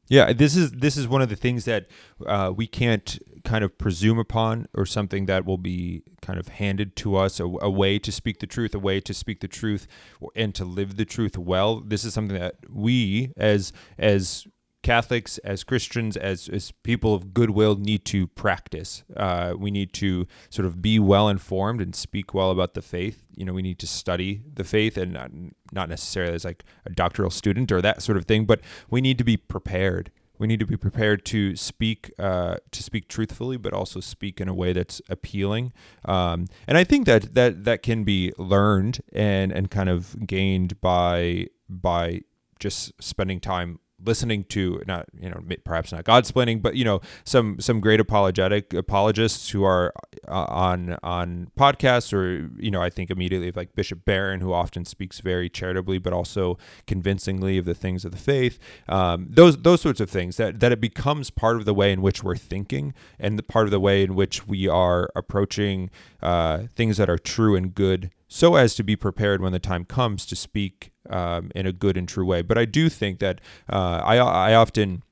yeah, 0.07 0.33
this 0.33 0.55
is 0.55 0.71
this 0.71 0.97
is 0.97 1.07
one 1.07 1.21
of 1.21 1.29
the 1.29 1.35
things 1.35 1.65
that 1.65 1.87
uh, 2.25 2.51
we 2.55 2.67
can't 2.67 3.17
kind 3.43 3.63
of 3.63 3.77
presume 3.77 4.19
upon, 4.19 4.67
or 4.73 4.85
something 4.85 5.25
that 5.25 5.45
will 5.45 5.57
be 5.57 6.03
kind 6.21 6.39
of 6.39 6.47
handed 6.47 6.95
to 6.97 7.15
us, 7.15 7.39
a, 7.39 7.43
a, 7.43 7.69
way 7.69 7.99
to 7.99 8.11
speak 8.11 8.39
the 8.39 8.47
truth, 8.47 8.73
a 8.73 8.79
way 8.79 8.99
to 8.99 9.13
speak 9.13 9.39
the 9.39 9.47
truth, 9.47 9.87
and 10.35 10.53
to 10.55 10.65
live 10.65 10.97
the 10.97 11.05
truth 11.05 11.37
well. 11.37 11.79
This 11.79 12.03
is 12.03 12.13
something 12.13 12.37
that 12.37 12.55
we, 12.69 13.31
as 13.37 13.71
as 13.97 14.45
Catholics, 14.85 15.39
as 15.39 15.63
Christians, 15.63 16.15
as, 16.15 16.47
as 16.47 16.71
people 16.83 17.15
of 17.15 17.33
goodwill, 17.33 17.75
need 17.75 18.05
to 18.05 18.27
practice. 18.27 19.03
Uh, 19.17 19.55
we 19.57 19.71
need 19.71 19.93
to 19.93 20.27
sort 20.51 20.67
of 20.67 20.79
be 20.79 20.99
well 20.99 21.27
informed 21.27 21.81
and 21.81 21.95
speak 21.95 22.35
well 22.35 22.51
about 22.51 22.75
the 22.75 22.83
faith. 22.83 23.23
You 23.35 23.45
know, 23.45 23.53
we 23.53 23.63
need 23.63 23.79
to 23.79 23.87
study 23.87 24.43
the 24.53 24.63
faith 24.63 24.95
and 24.95 25.11
not, 25.11 25.31
not 25.71 25.89
necessarily 25.89 26.35
as 26.35 26.45
like 26.45 26.63
a 26.85 26.91
doctoral 26.91 27.31
student 27.31 27.71
or 27.71 27.81
that 27.81 28.03
sort 28.03 28.15
of 28.15 28.25
thing, 28.25 28.45
but 28.45 28.61
we 28.91 29.01
need 29.01 29.17
to 29.17 29.23
be 29.23 29.37
prepared. 29.37 30.11
We 30.37 30.45
need 30.45 30.59
to 30.59 30.67
be 30.67 30.77
prepared 30.77 31.25
to 31.25 31.55
speak 31.55 32.11
uh, 32.19 32.57
to 32.69 32.83
speak 32.83 33.07
truthfully, 33.07 33.57
but 33.57 33.73
also 33.73 33.99
speak 34.01 34.39
in 34.39 34.47
a 34.47 34.53
way 34.53 34.71
that's 34.71 35.01
appealing. 35.09 35.73
Um, 36.03 36.45
and 36.67 36.77
I 36.77 36.83
think 36.83 37.07
that 37.07 37.33
that 37.33 37.63
that 37.63 37.81
can 37.81 38.03
be 38.03 38.33
learned 38.37 39.01
and 39.13 39.51
and 39.51 39.71
kind 39.71 39.89
of 39.89 40.27
gained 40.27 40.79
by 40.79 41.47
by 41.69 42.21
just 42.59 42.91
spending 43.01 43.39
time 43.39 43.79
listening 44.03 44.43
to 44.45 44.81
not 44.87 45.05
you 45.19 45.29
know 45.29 45.41
perhaps 45.63 45.91
not 45.91 46.03
Godsplaining, 46.03 46.61
but 46.61 46.75
you 46.75 46.83
know 46.83 47.01
some 47.23 47.59
some 47.59 47.79
great 47.79 47.99
apologetic 47.99 48.73
apologists 48.73 49.49
who 49.49 49.63
are 49.63 49.93
uh, 50.27 50.45
on 50.45 50.97
on 51.03 51.51
podcasts 51.57 52.13
or 52.13 52.49
you 52.57 52.71
know 52.71 52.81
I 52.81 52.89
think 52.89 53.09
immediately 53.09 53.49
of 53.49 53.55
like 53.55 53.75
Bishop 53.75 54.05
Barron 54.05 54.41
who 54.41 54.53
often 54.53 54.85
speaks 54.85 55.19
very 55.19 55.49
charitably 55.49 55.97
but 55.97 56.13
also 56.13 56.57
convincingly 56.87 57.57
of 57.57 57.65
the 57.65 57.75
things 57.75 58.05
of 58.05 58.11
the 58.11 58.17
faith. 58.17 58.59
Um, 58.87 59.27
those 59.29 59.57
those 59.57 59.81
sorts 59.81 59.99
of 59.99 60.09
things 60.09 60.37
that 60.37 60.59
that 60.59 60.71
it 60.71 60.81
becomes 60.81 61.29
part 61.29 61.57
of 61.57 61.65
the 61.65 61.73
way 61.73 61.91
in 61.91 62.01
which 62.01 62.23
we're 62.23 62.35
thinking 62.35 62.93
and 63.19 63.39
the 63.39 63.43
part 63.43 63.65
of 63.65 63.71
the 63.71 63.79
way 63.79 64.03
in 64.03 64.15
which 64.15 64.47
we 64.47 64.67
are 64.67 65.09
approaching 65.15 65.89
uh, 66.21 66.63
things 66.75 66.97
that 66.97 67.09
are 67.09 67.17
true 67.17 67.55
and 67.55 67.75
good 67.75 68.11
so 68.27 68.55
as 68.55 68.75
to 68.75 68.83
be 68.83 68.95
prepared 68.95 69.41
when 69.41 69.53
the 69.53 69.59
time 69.59 69.85
comes 69.85 70.25
to 70.25 70.35
speak 70.35 70.91
um, 71.09 71.51
in 71.55 71.65
a 71.65 71.71
good 71.71 71.97
and 71.97 72.07
true 72.07 72.25
way. 72.25 72.41
But 72.41 72.57
I 72.57 72.65
do 72.65 72.89
think 72.89 73.19
that 73.19 73.41
uh, 73.69 74.01
I, 74.03 74.17
I 74.17 74.53
often 74.53 75.03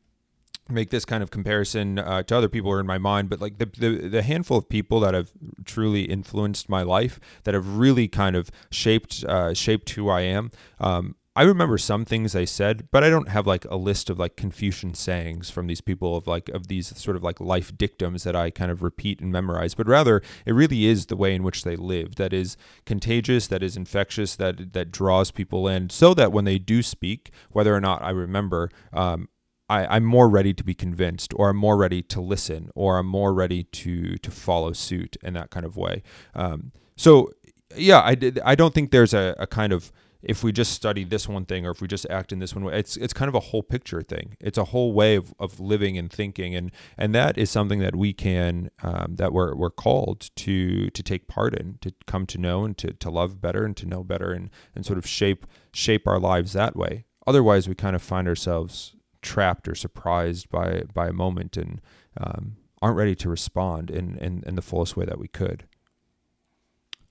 make 0.69 0.89
this 0.89 1.06
kind 1.06 1.21
of 1.21 1.29
comparison 1.29 1.99
uh, 1.99 2.23
to 2.23 2.36
other 2.36 2.47
people 2.47 2.71
are 2.71 2.79
in 2.79 2.86
my 2.86 2.97
mind 2.97 3.29
but 3.29 3.41
like 3.41 3.58
the, 3.58 3.65
the 3.65 4.08
the 4.08 4.21
handful 4.21 4.58
of 4.58 4.69
people 4.69 5.01
that 5.01 5.13
have 5.13 5.32
truly 5.65 6.03
influenced 6.03 6.69
my 6.69 6.82
life 6.82 7.19
that 7.43 7.53
have 7.53 7.77
really 7.77 8.08
kind 8.08 8.36
of 8.36 8.49
shaped 8.71 9.25
uh, 9.25 9.53
shaped 9.53 9.89
who 9.91 10.08
I 10.10 10.21
am 10.21 10.51
um, 10.79 11.15
I 11.36 11.43
remember 11.43 11.80
some 11.80 12.06
things 12.06 12.34
they 12.34 12.46
said, 12.46 12.89
but 12.91 13.04
I 13.04 13.10
don't 13.10 13.30
have 13.30 13.48
like 13.48 13.65
a 13.65 13.76
list 13.76 14.12
of 14.12 14.19
like 14.19 14.36
Confucian 14.36 14.93
sayings 14.93 15.50
from 15.50 15.65
these 15.65 15.82
people 15.82 16.15
of 16.15 16.28
like 16.28 16.48
of 16.50 16.67
these 16.67 16.96
sort 16.98 17.17
of 17.17 17.24
like 17.24 17.39
life 17.39 17.76
dictums 17.76 18.24
that 18.24 18.36
I 18.36 18.52
kind 18.52 18.69
of 18.69 18.84
repeat 18.84 19.19
and 19.19 19.32
memorize, 19.32 19.74
but 19.74 19.88
rather 19.88 20.22
it 20.46 20.54
really 20.54 20.86
is 20.86 21.08
the 21.08 21.15
way 21.15 21.34
in 21.34 21.41
which 21.41 21.63
they 21.63 21.76
live 21.76 22.15
that 22.15 22.34
is 22.34 22.56
contagious, 22.86 23.48
that 23.48 23.63
is 23.63 23.76
infectious, 23.76 24.36
that 24.36 24.74
that 24.74 24.91
draws 24.91 25.32
people 25.32 25.67
in, 25.67 25.89
so 25.89 26.13
that 26.13 26.32
when 26.32 26.46
they 26.46 26.60
do 26.60 26.84
speak, 26.84 27.32
whether 27.50 27.76
or 27.76 27.82
not 27.82 28.04
I 28.04 28.12
remember, 28.12 28.69
um, 28.91 29.28
I, 29.67 29.98
am 29.98 30.04
more 30.04 30.30
ready 30.30 30.54
to 30.54 30.63
be 30.63 30.76
convinced, 30.76 31.34
or 31.36 31.50
I'm 31.50 31.58
more 31.58 31.78
ready 31.78 32.04
to 32.04 32.22
listen, 32.22 32.69
or 32.76 33.00
I'm 33.00 33.08
more 33.08 33.34
ready 33.34 33.63
to 33.63 34.17
to 34.17 34.32
follow 34.32 34.72
suit 34.74 35.17
in 35.24 35.34
that 35.34 35.50
kind 35.50 35.65
of 35.65 35.78
way. 35.78 36.04
Um, 36.36 36.74
so 36.96 37.32
yeah, 37.76 38.02
I 38.04 38.13
did. 38.13 38.39
I 38.46 38.54
don't 38.54 38.74
think 38.74 38.91
there's 38.91 39.15
a, 39.15 39.36
a 39.39 39.48
kind 39.48 39.74
of 39.74 39.91
if 40.23 40.43
we 40.43 40.51
just 40.51 40.71
study 40.71 41.03
this 41.03 41.27
one 41.27 41.45
thing 41.45 41.65
or 41.65 41.71
if 41.71 41.81
we 41.81 41.88
just 41.88 42.05
act 42.09 42.31
in 42.31 42.39
this 42.39 42.55
one 42.55 42.63
way 42.63 42.79
it's 42.79 42.95
it's 42.97 43.13
kind 43.13 43.27
of 43.29 43.36
a 43.36 43.39
whole 43.39 43.62
picture 43.62 44.01
thing. 44.01 44.38
It's 44.39 44.57
a 44.57 44.65
whole 44.65 44.93
way 44.93 45.15
of, 45.15 45.33
of 45.39 45.59
living 45.59 45.97
and 45.97 46.12
thinking. 46.12 46.55
And 46.55 46.71
and 46.97 47.13
that 47.13 47.38
is 47.38 47.49
something 47.49 47.79
that 47.79 47.95
we 47.95 48.13
can 48.13 48.71
um, 48.81 49.15
that 49.17 49.33
we're, 49.33 49.53
we're 49.55 49.69
called 49.69 50.29
to 50.38 50.89
to 50.89 51.03
take 51.03 51.27
part 51.27 51.53
in 51.53 51.77
to 51.81 51.93
come 52.07 52.25
to 52.27 52.38
know 52.38 52.63
and 52.63 52.77
to, 52.77 52.93
to 52.93 53.09
love 53.09 53.41
better 53.41 53.65
and 53.65 53.75
to 53.77 53.86
know 53.86 54.03
better 54.03 54.31
and 54.31 54.49
and 54.75 54.86
sort 54.86 54.97
of 54.97 55.05
shape 55.05 55.45
shape 55.73 56.07
our 56.07 56.19
lives 56.19 56.53
that 56.53 56.75
way. 56.75 57.05
Otherwise 57.27 57.67
we 57.67 57.75
kind 57.75 57.95
of 57.95 58.01
find 58.01 58.27
ourselves 58.27 58.95
trapped 59.21 59.67
or 59.67 59.75
surprised 59.75 60.49
by 60.49 60.83
by 60.93 61.07
a 61.07 61.13
moment 61.13 61.57
and 61.57 61.81
um, 62.17 62.57
aren't 62.81 62.97
ready 62.97 63.15
to 63.15 63.29
respond 63.29 63.91
in, 63.91 64.17
in 64.17 64.43
in 64.45 64.55
the 64.55 64.62
fullest 64.62 64.95
way 64.95 65.05
that 65.05 65.19
we 65.19 65.27
could. 65.27 65.65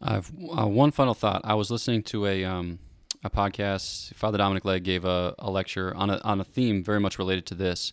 I 0.00 0.14
have 0.14 0.32
uh, 0.58 0.66
one 0.66 0.90
final 0.90 1.14
thought. 1.14 1.42
I 1.44 1.54
was 1.54 1.70
listening 1.70 2.02
to 2.04 2.26
a 2.26 2.44
um, 2.44 2.80
a 3.22 3.30
podcast. 3.30 4.14
Father 4.14 4.38
Dominic 4.38 4.64
Legge 4.64 4.82
gave 4.82 5.04
a, 5.04 5.34
a 5.38 5.50
lecture 5.50 5.94
on 5.94 6.10
a, 6.10 6.20
on 6.24 6.40
a 6.40 6.44
theme 6.44 6.82
very 6.82 7.00
much 7.00 7.18
related 7.18 7.46
to 7.46 7.54
this. 7.54 7.92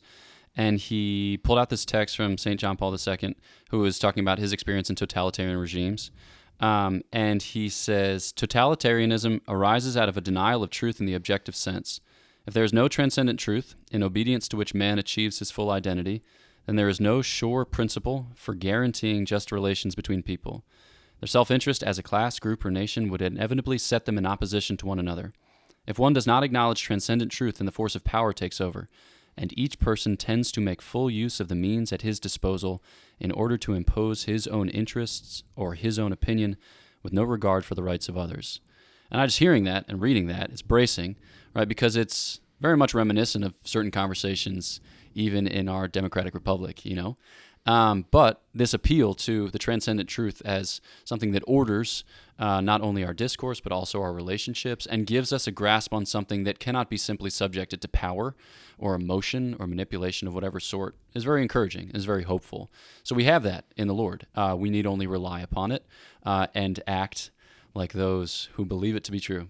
And 0.57 0.79
he 0.79 1.39
pulled 1.43 1.59
out 1.59 1.69
this 1.69 1.85
text 1.85 2.15
from 2.15 2.37
St. 2.37 2.59
John 2.59 2.75
Paul 2.75 2.95
II, 2.95 3.35
who 3.69 3.79
was 3.79 3.99
talking 3.99 4.21
about 4.21 4.39
his 4.39 4.51
experience 4.51 4.89
in 4.89 4.95
totalitarian 4.95 5.57
regimes. 5.57 6.11
Um, 6.59 7.03
and 7.13 7.41
he 7.41 7.69
says 7.69 8.33
totalitarianism 8.33 9.41
arises 9.47 9.95
out 9.95 10.09
of 10.09 10.17
a 10.17 10.21
denial 10.21 10.63
of 10.63 10.69
truth 10.69 10.99
in 10.99 11.05
the 11.05 11.13
objective 11.13 11.55
sense. 11.55 12.01
If 12.45 12.53
there 12.53 12.63
is 12.63 12.73
no 12.73 12.87
transcendent 12.87 13.39
truth, 13.39 13.75
in 13.91 14.03
obedience 14.03 14.47
to 14.49 14.57
which 14.57 14.73
man 14.73 14.99
achieves 14.99 15.39
his 15.39 15.51
full 15.51 15.69
identity, 15.69 16.23
then 16.65 16.75
there 16.75 16.89
is 16.89 16.99
no 16.99 17.21
sure 17.21 17.63
principle 17.63 18.27
for 18.35 18.53
guaranteeing 18.53 19.25
just 19.25 19.51
relations 19.51 19.95
between 19.95 20.23
people. 20.23 20.63
Their 21.19 21.27
self 21.27 21.51
interest 21.51 21.83
as 21.83 21.97
a 21.97 22.03
class, 22.03 22.39
group, 22.39 22.63
or 22.63 22.71
nation 22.71 23.09
would 23.09 23.21
inevitably 23.21 23.77
set 23.77 24.05
them 24.05 24.17
in 24.17 24.25
opposition 24.25 24.77
to 24.77 24.85
one 24.85 24.99
another. 24.99 25.33
If 25.85 25.99
one 25.99 26.13
does 26.13 26.27
not 26.27 26.43
acknowledge 26.43 26.81
transcendent 26.81 27.31
truth, 27.31 27.57
then 27.57 27.65
the 27.65 27.71
force 27.71 27.95
of 27.95 28.03
power 28.03 28.31
takes 28.31 28.61
over, 28.61 28.89
and 29.37 29.57
each 29.57 29.79
person 29.79 30.17
tends 30.17 30.51
to 30.51 30.61
make 30.61 30.81
full 30.81 31.09
use 31.09 31.39
of 31.39 31.47
the 31.47 31.55
means 31.55 31.91
at 31.91 32.03
his 32.03 32.19
disposal 32.19 32.83
in 33.19 33.31
order 33.31 33.57
to 33.57 33.73
impose 33.73 34.23
his 34.23 34.47
own 34.47 34.69
interests 34.69 35.43
or 35.55 35.75
his 35.75 35.97
own 35.97 36.11
opinion 36.11 36.57
with 37.01 37.13
no 37.13 37.23
regard 37.23 37.65
for 37.65 37.75
the 37.75 37.83
rights 37.83 38.07
of 38.07 38.17
others. 38.17 38.61
And 39.09 39.19
I 39.19 39.25
just 39.25 39.39
hearing 39.39 39.63
that 39.63 39.85
and 39.87 40.01
reading 40.01 40.27
that, 40.27 40.51
it's 40.51 40.61
bracing, 40.61 41.15
right? 41.53 41.67
Because 41.67 41.95
it's 41.95 42.39
very 42.59 42.77
much 42.77 42.93
reminiscent 42.93 43.43
of 43.43 43.55
certain 43.63 43.91
conversations 43.91 44.81
even 45.15 45.47
in 45.47 45.67
our 45.67 45.87
democratic 45.87 46.33
republic, 46.33 46.85
you 46.85 46.95
know. 46.95 47.17
Um, 47.65 48.05
but 48.09 48.41
this 48.53 48.73
appeal 48.73 49.13
to 49.15 49.49
the 49.49 49.59
transcendent 49.59 50.09
truth 50.09 50.41
as 50.43 50.81
something 51.03 51.31
that 51.33 51.43
orders 51.45 52.03
uh, 52.39 52.61
not 52.61 52.81
only 52.81 53.03
our 53.03 53.13
discourse, 53.13 53.59
but 53.59 53.71
also 53.71 54.01
our 54.01 54.13
relationships, 54.13 54.85
and 54.85 55.05
gives 55.05 55.33
us 55.33 55.45
a 55.45 55.51
grasp 55.51 55.93
on 55.93 56.05
something 56.05 56.45
that 56.45 56.57
cannot 56.57 56.89
be 56.89 56.97
simply 56.97 57.29
subjected 57.29 57.81
to 57.81 57.87
power 57.89 58.33
or 58.77 58.95
emotion 58.95 59.55
or 59.59 59.67
manipulation 59.67 60.27
of 60.27 60.33
whatever 60.33 60.59
sort, 60.59 60.95
is 61.13 61.25
very 61.25 61.41
encouraging, 61.41 61.91
is 61.93 62.05
very 62.05 62.23
hopeful. 62.23 62.71
So 63.03 63.13
we 63.13 63.25
have 63.25 63.43
that 63.43 63.65
in 63.75 63.87
the 63.87 63.93
Lord. 63.93 64.25
Uh, 64.33 64.55
we 64.57 64.69
need 64.69 64.87
only 64.87 65.05
rely 65.05 65.41
upon 65.41 65.71
it 65.71 65.85
uh, 66.25 66.47
and 66.55 66.81
act 66.87 67.29
like 67.75 67.91
those 67.91 68.49
who 68.53 68.65
believe 68.65 68.95
it 68.95 69.03
to 69.03 69.11
be 69.11 69.19
true. 69.19 69.49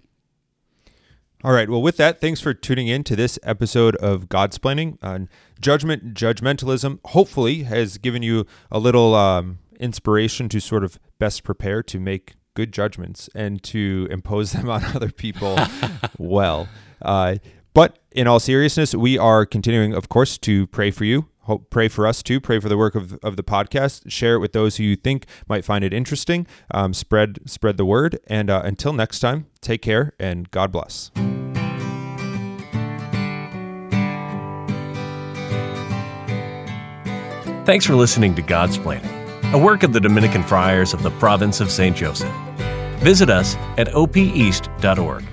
All 1.42 1.54
right. 1.54 1.70
Well, 1.70 1.82
with 1.82 1.96
that, 1.96 2.20
thanks 2.20 2.42
for 2.42 2.54
tuning 2.54 2.90
in 2.90 3.06
to 3.06 3.16
this 3.16 3.40
episode 3.44 3.96
of 3.98 4.28
Godsplaining 4.28 4.98
on 5.02 5.30
judgment, 5.62 6.14
judgmentalism, 6.14 7.00
hopefully, 7.06 7.64
has 7.64 7.98
given 7.98 8.22
you 8.22 8.46
a 8.70 8.78
little 8.78 9.16
um, 9.16 9.60
inspiration 9.80 10.50
to 10.50 10.60
sort 10.60 10.84
of 10.84 11.00
best 11.18 11.46
prepare 11.46 11.82
to 11.84 11.98
make 11.98 12.34
good 12.56 12.74
judgments 12.74 13.30
and 13.34 13.64
to 13.64 14.06
impose 14.12 14.52
them 14.54 14.70
on 14.70 14.84
other 14.84 15.12
people 15.12 15.58
well. 16.18 16.68
Uh, 17.02 17.38
but 17.74 18.00
in 18.12 18.28
all 18.28 18.42
seriousness, 18.42 18.94
we 18.94 19.18
are 19.18 19.46
continuing, 19.46 19.94
of 19.94 20.10
course, 20.10 20.38
to 20.40 20.68
pray 20.68 20.92
for 20.92 21.06
you. 21.06 21.30
Hope, 21.50 21.72
pray 21.72 21.88
for 21.88 22.06
us 22.06 22.22
too. 22.22 22.40
Pray 22.40 22.60
for 22.60 22.70
the 22.70 22.78
work 22.78 22.94
of, 22.94 23.18
of 23.24 23.36
the 23.36 23.42
podcast. 23.42 24.04
Share 24.08 24.36
it 24.36 24.38
with 24.38 24.54
those 24.54 24.78
who 24.78 24.84
you 24.84 24.96
think 24.96 25.26
might 25.48 25.66
find 25.66 25.84
it 25.84 25.92
interesting. 25.92 26.46
Um, 26.70 26.94
spread 26.94 27.40
spread 27.50 27.78
the 27.78 27.86
word. 27.86 28.20
And 28.28 28.52
uh, 28.52 28.62
until 28.64 28.94
next 28.94 29.20
time, 29.20 29.48
take 29.60 29.82
care 29.82 30.14
and 30.20 30.52
God 30.52 30.72
bless. 30.72 31.10
Thanks 37.66 37.84
for 37.84 37.96
listening 37.96 38.36
to 38.36 38.44
Godsplaining, 38.44 39.52
a 39.52 39.58
work 39.58 39.82
of 39.82 39.92
the 39.92 40.00
Dominican 40.00 40.44
Friars 40.44 40.94
of 40.94 41.02
the 41.02 41.10
Province 41.12 41.62
of 41.62 41.72
St. 41.72 41.98
Joseph. 41.98 42.32
Visit 43.00 43.32
us 43.32 43.56
at 43.80 43.88
opeast.org. 43.88 45.24